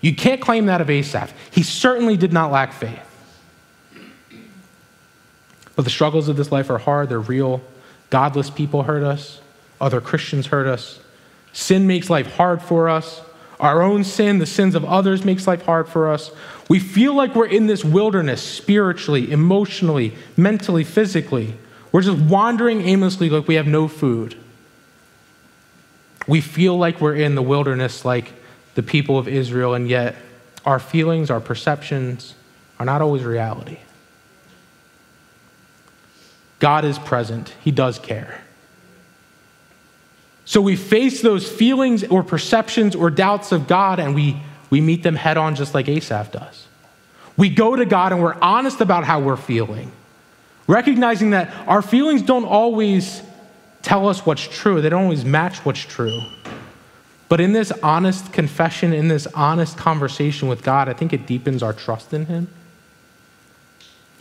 [0.00, 1.32] You can't claim that of Asaph.
[1.50, 3.00] He certainly did not lack faith.
[5.74, 7.62] But the struggles of this life are hard, they're real.
[8.10, 9.40] Godless people hurt us,
[9.80, 11.00] other Christians hurt us.
[11.52, 13.22] Sin makes life hard for us.
[13.59, 16.30] Our own sin, the sins of others, makes life hard for us.
[16.73, 21.53] We feel like we're in this wilderness spiritually, emotionally, mentally, physically.
[21.93, 24.39] We're just wandering aimlessly like we have no food.
[26.27, 28.32] We feel like we're in the wilderness like
[28.74, 30.16] the people of Israel, and yet
[30.65, 32.35] our feelings, our perceptions
[32.78, 33.77] are not always reality.
[36.59, 38.40] God is present, He does care.
[40.47, 44.40] So we face those feelings or perceptions or doubts of God and we,
[44.73, 46.66] we meet them head on just like Asaph does.
[47.36, 49.93] We go to God and we're honest about how we're feeling,
[50.66, 53.20] recognizing that our feelings don't always
[53.82, 56.23] tell us what's true, they don't always match what's true.
[57.28, 61.62] But in this honest confession, in this honest conversation with God, I think it deepens
[61.62, 62.49] our trust in Him.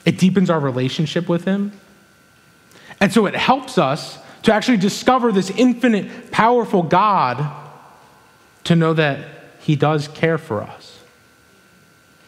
[0.04, 1.72] It deepens our relationship with Him.
[3.00, 7.50] And so it helps us to actually discover this infinite, powerful God,
[8.66, 11.00] to know that He does care for us.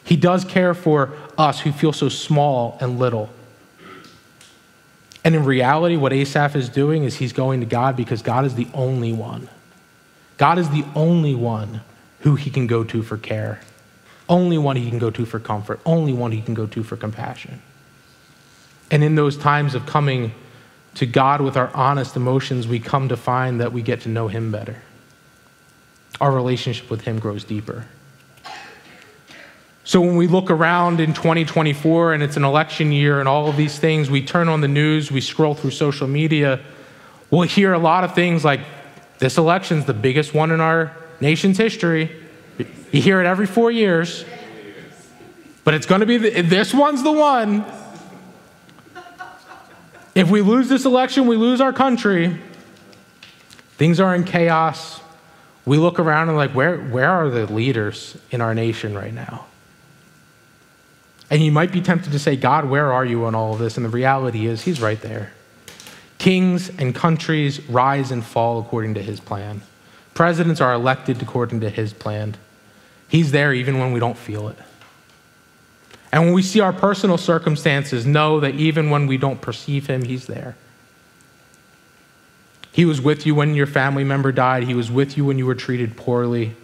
[0.04, 3.30] He does care for us who feel so small and little.
[5.24, 8.56] And in reality, what Asaph is doing is he's going to God because God is
[8.56, 9.50] the only one.
[10.38, 11.82] God is the only one
[12.20, 13.62] who he can go to for care,
[14.28, 16.98] only one he can go to for comfort, only one he can go to for
[16.98, 17.62] compassion.
[18.92, 20.34] And in those times of coming
[20.96, 24.28] to God with our honest emotions, we come to find that we get to know
[24.28, 24.78] him better.
[26.22, 27.86] Our relationship with him grows deeper.
[29.86, 33.58] So when we look around in 2024 and it's an election year and all of
[33.58, 36.62] these things, we turn on the news, we scroll through social media,
[37.30, 38.62] we'll hear a lot of things like
[39.20, 42.10] this election's the biggest one in our nation's history.
[42.58, 44.24] You hear it every four years.
[45.64, 47.66] But it's going to be the, this one's the one.
[50.16, 52.40] If we lose this election, we lose our country.
[53.78, 55.02] Things are in chaos.
[55.66, 59.46] We look around and like, where, where are the leaders in our nation right now?
[61.30, 63.78] And you might be tempted to say, God, where are you on all of this?
[63.78, 65.32] And the reality is, He's right there.
[66.18, 69.62] Kings and countries rise and fall according to His plan.
[70.14, 72.36] Presidents are elected according to His plan.
[73.08, 74.58] He's there even when we don't feel it.
[76.12, 80.04] And when we see our personal circumstances, know that even when we don't perceive Him,
[80.04, 80.56] He's there.
[82.74, 84.64] He was with you when your family member died.
[84.64, 86.56] He was with you when you were treated poorly.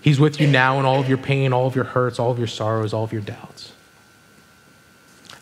[0.00, 2.38] He's with you now in all of your pain, all of your hurts, all of
[2.38, 3.72] your sorrows, all of your doubts.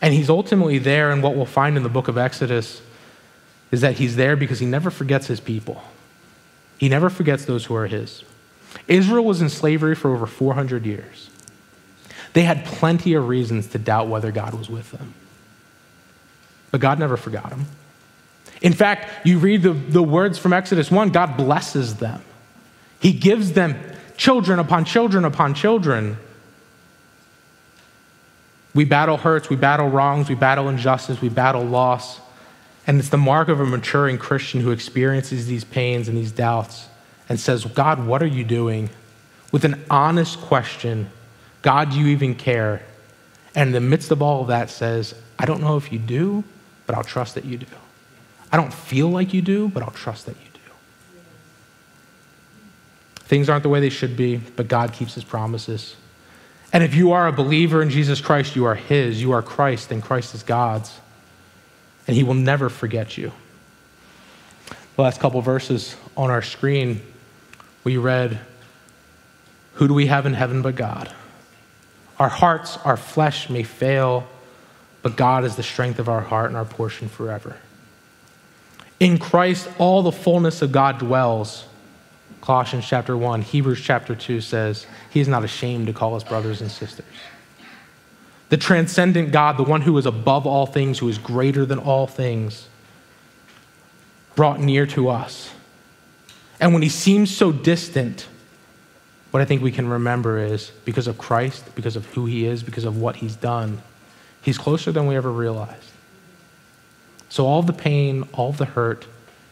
[0.02, 2.82] And he's ultimately there, and what we'll find in the book of Exodus
[3.70, 5.82] is that he's there because he never forgets his people.
[6.76, 8.22] He never forgets those who are his.
[8.86, 11.30] Israel was in slavery for over 400 years.
[12.34, 15.14] They had plenty of reasons to doubt whether God was with them.
[16.70, 17.64] But God never forgot them.
[18.62, 22.22] In fact, you read the, the words from Exodus 1 God blesses them,
[23.00, 23.76] He gives them
[24.16, 26.16] children upon children upon children.
[28.74, 32.20] We battle hurts, we battle wrongs, we battle injustice, we battle loss.
[32.86, 36.86] And it's the mark of a maturing Christian who experiences these pains and these doubts
[37.28, 38.90] and says, God, what are you doing?
[39.50, 41.10] With an honest question,
[41.62, 42.82] God, do you even care?
[43.54, 46.44] And in the midst of all of that, says, I don't know if you do,
[46.86, 47.66] but I'll trust that you do.
[48.56, 50.60] I don't feel like you do, but I'll trust that you do.
[53.24, 55.94] Things aren't the way they should be, but God keeps his promises.
[56.72, 59.20] And if you are a believer in Jesus Christ, you are his.
[59.20, 60.98] You are Christ, and Christ is God's.
[62.06, 63.30] And he will never forget you.
[64.96, 67.02] The last couple verses on our screen,
[67.84, 68.40] we read,
[69.74, 71.12] Who do we have in heaven but God?
[72.18, 74.26] Our hearts, our flesh may fail,
[75.02, 77.56] but God is the strength of our heart and our portion forever.
[78.98, 81.66] In Christ, all the fullness of God dwells.
[82.40, 86.60] Colossians chapter 1, Hebrews chapter 2 says, He is not ashamed to call us brothers
[86.60, 87.04] and sisters.
[88.48, 92.06] The transcendent God, the one who is above all things, who is greater than all
[92.06, 92.68] things,
[94.36, 95.50] brought near to us.
[96.60, 98.28] And when He seems so distant,
[99.32, 102.62] what I think we can remember is because of Christ, because of who He is,
[102.62, 103.82] because of what He's done,
[104.40, 105.90] He's closer than we ever realized.
[107.28, 109.06] So, all the pain, all the hurt,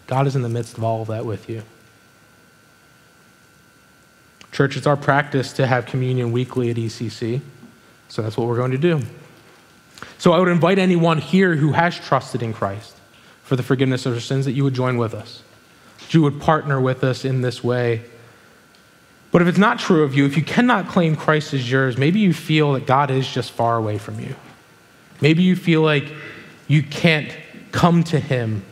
[0.07, 1.63] God is in the midst of all of that with you.
[4.55, 7.41] Church, it's our practice to have communion weekly at ECC.
[8.09, 9.01] So that's what we're going to do.
[10.19, 12.97] So I would invite anyone here who has trusted in Christ
[13.43, 15.43] for the forgiveness of their sins that you would join with us.
[15.99, 18.05] That you would partner with us in this way.
[19.33, 22.21] But if it's not true of you, if you cannot claim Christ as yours, maybe
[22.21, 24.37] you feel that God is just far away from you.
[25.21, 26.13] Maybe you feel like
[26.69, 27.37] you can't
[27.75, 28.65] come to Him.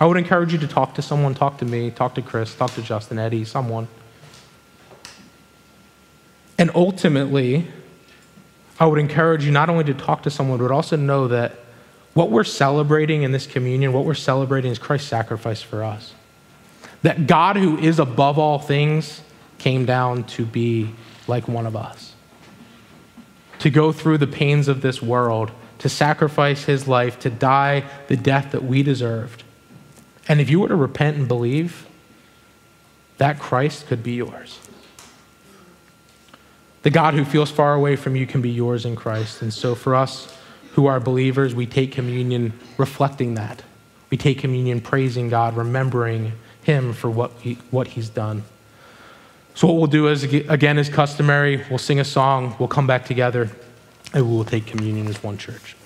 [0.00, 2.72] I would encourage you to talk to someone, talk to me, talk to Chris, talk
[2.72, 3.86] to Justin, Eddie, someone.
[6.58, 7.68] And ultimately,
[8.80, 11.52] I would encourage you not only to talk to someone, but also know that
[12.14, 16.14] what we're celebrating in this communion, what we're celebrating is Christ's sacrifice for us.
[17.02, 19.20] That God, who is above all things,
[19.58, 20.94] came down to be
[21.28, 22.14] like one of us,
[23.58, 28.16] to go through the pains of this world, to sacrifice his life, to die the
[28.16, 29.42] death that we deserved.
[30.28, 31.86] And if you were to repent and believe,
[33.18, 34.58] that Christ could be yours.
[36.82, 39.42] The God who feels far away from you can be yours in Christ.
[39.42, 40.34] And so for us
[40.72, 43.62] who are believers, we take communion reflecting that.
[44.10, 46.32] We take communion praising God, remembering
[46.62, 48.44] Him for what, he, what He's done.
[49.54, 53.04] So, what we'll do is, again, as customary, we'll sing a song, we'll come back
[53.04, 53.50] together,
[54.12, 55.76] and we will take communion as one church.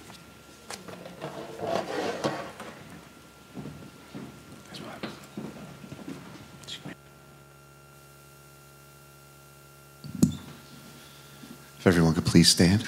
[11.78, 12.84] If everyone could please stand.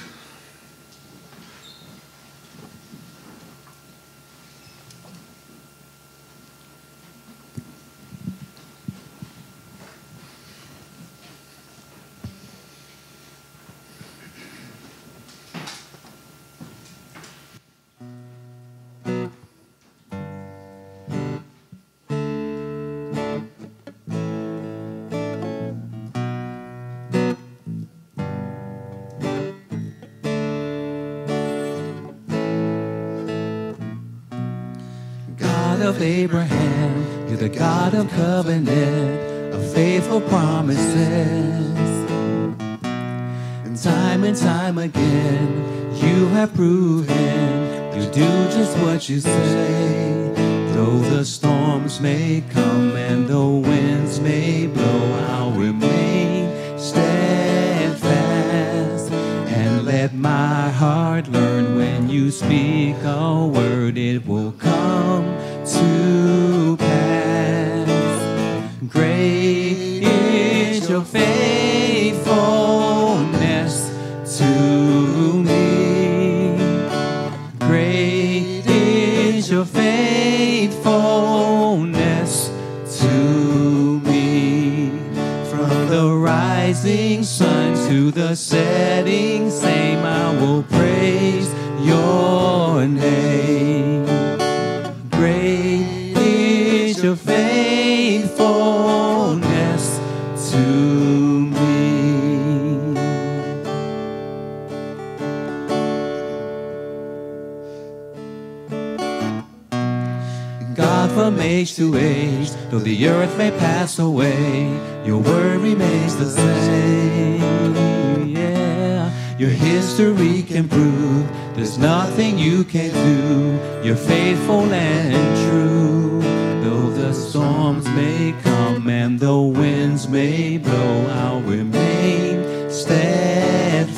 [119.38, 123.58] Your history can prove there's nothing you can do.
[123.86, 126.20] You're faithful and true.
[126.62, 133.96] Though the storms may come and the winds may blow, I'll remain steadfast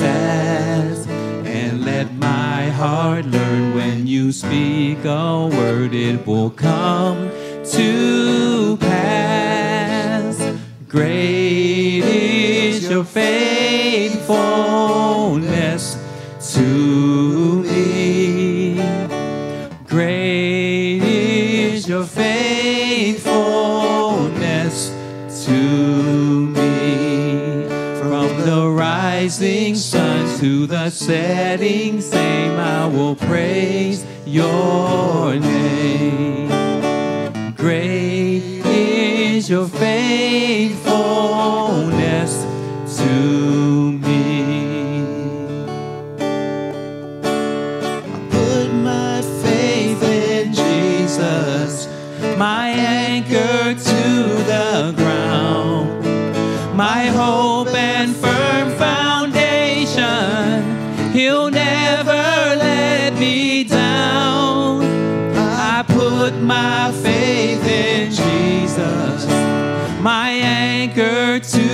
[1.09, 7.31] and let my heart learn when you speak a word, it will come
[7.73, 10.40] to pass.
[10.89, 13.05] Great is your
[14.28, 15.96] faithfulness
[16.52, 18.74] to me.
[19.86, 24.90] Great is your faithfulness
[25.46, 27.66] to me.
[28.00, 36.48] From the rising sun to the setting same, I will praise your name.
[37.56, 42.44] Great is your faithfulness
[42.98, 43.47] to
[56.78, 60.12] my hope and firm foundation.
[61.10, 64.84] He'll never let me down.
[65.34, 69.26] I put my faith in Jesus,
[70.00, 71.68] my anchor to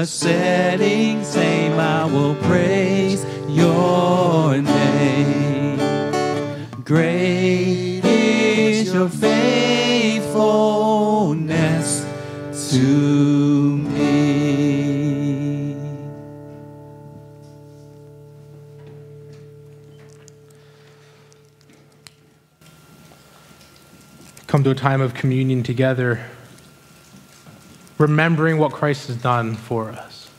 [0.00, 5.76] the setting same, I will praise your name.
[6.82, 12.06] Great is your faithfulness
[12.70, 14.06] to me.
[24.46, 26.24] come to a time of communion together,
[28.00, 30.30] remembering what Christ has done for us.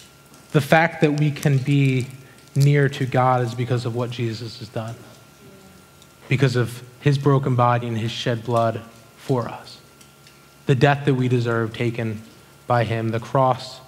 [0.51, 2.07] The fact that we can be
[2.55, 4.95] near to God is because of what Jesus has done,
[6.27, 8.81] because of his broken body and his shed blood
[9.15, 9.79] for us.
[10.65, 12.23] The death that we deserve taken
[12.65, 13.79] by him, the cross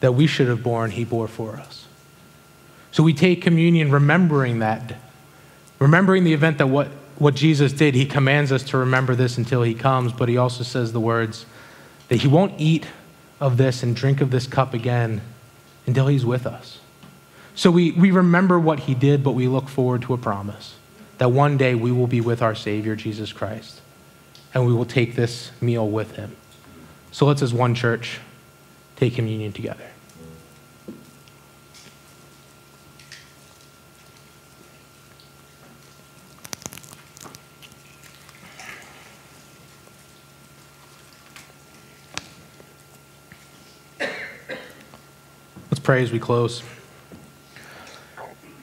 [0.00, 1.86] that we should have borne, he bore for us.
[2.90, 4.96] So we take communion remembering that,
[5.78, 6.88] remembering the event that what,
[7.18, 7.94] what Jesus did.
[7.94, 11.44] He commands us to remember this until he comes, but he also says the words
[12.08, 12.86] that he won't eat
[13.40, 15.22] of this and drink of this cup again
[15.86, 16.78] until he's with us.
[17.54, 20.76] So we, we remember what he did, but we look forward to a promise
[21.18, 23.80] that one day we will be with our Savior, Jesus Christ,
[24.54, 26.36] and we will take this meal with him.
[27.12, 28.20] So let's, as one church,
[28.96, 29.90] take communion together.
[45.90, 46.62] Pray as we close.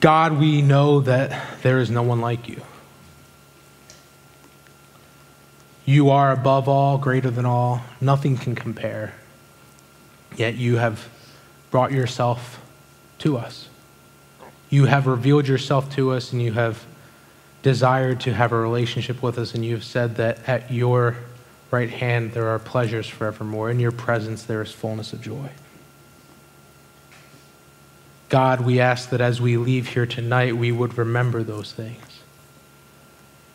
[0.00, 2.62] God, we know that there is no one like you.
[5.84, 7.82] You are above all, greater than all.
[8.00, 9.12] Nothing can compare.
[10.36, 11.06] Yet you have
[11.70, 12.62] brought yourself
[13.18, 13.68] to us.
[14.70, 16.86] You have revealed yourself to us and you have
[17.60, 21.18] desired to have a relationship with us, and you have said that at your
[21.70, 23.68] right hand there are pleasures forevermore.
[23.68, 25.50] In your presence there is fullness of joy.
[28.28, 32.20] God, we ask that as we leave here tonight, we would remember those things.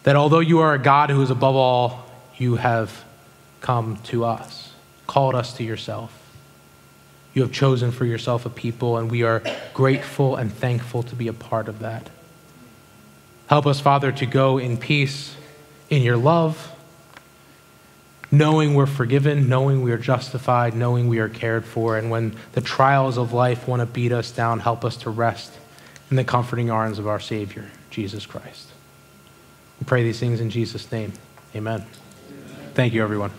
[0.04, 2.06] That although you are a God who is above all,
[2.38, 3.04] you have
[3.62, 4.74] come to us,
[5.08, 6.20] called us to yourself.
[7.34, 9.41] You have chosen for yourself a people, and we are
[9.74, 12.10] grateful and thankful to be a part of that.
[13.48, 15.36] Help us, Father, to go in peace
[15.90, 16.72] in your love,
[18.34, 21.99] knowing we're forgiven, knowing we are justified, knowing we are cared for.
[21.99, 25.53] And when the trials of life want to beat us down, help us to rest
[26.10, 28.69] in the comforting arms of our Savior, Jesus Christ.
[29.80, 31.14] We pray these things in Jesus' name.
[31.55, 31.85] Amen.
[32.73, 33.31] Thank you, everyone.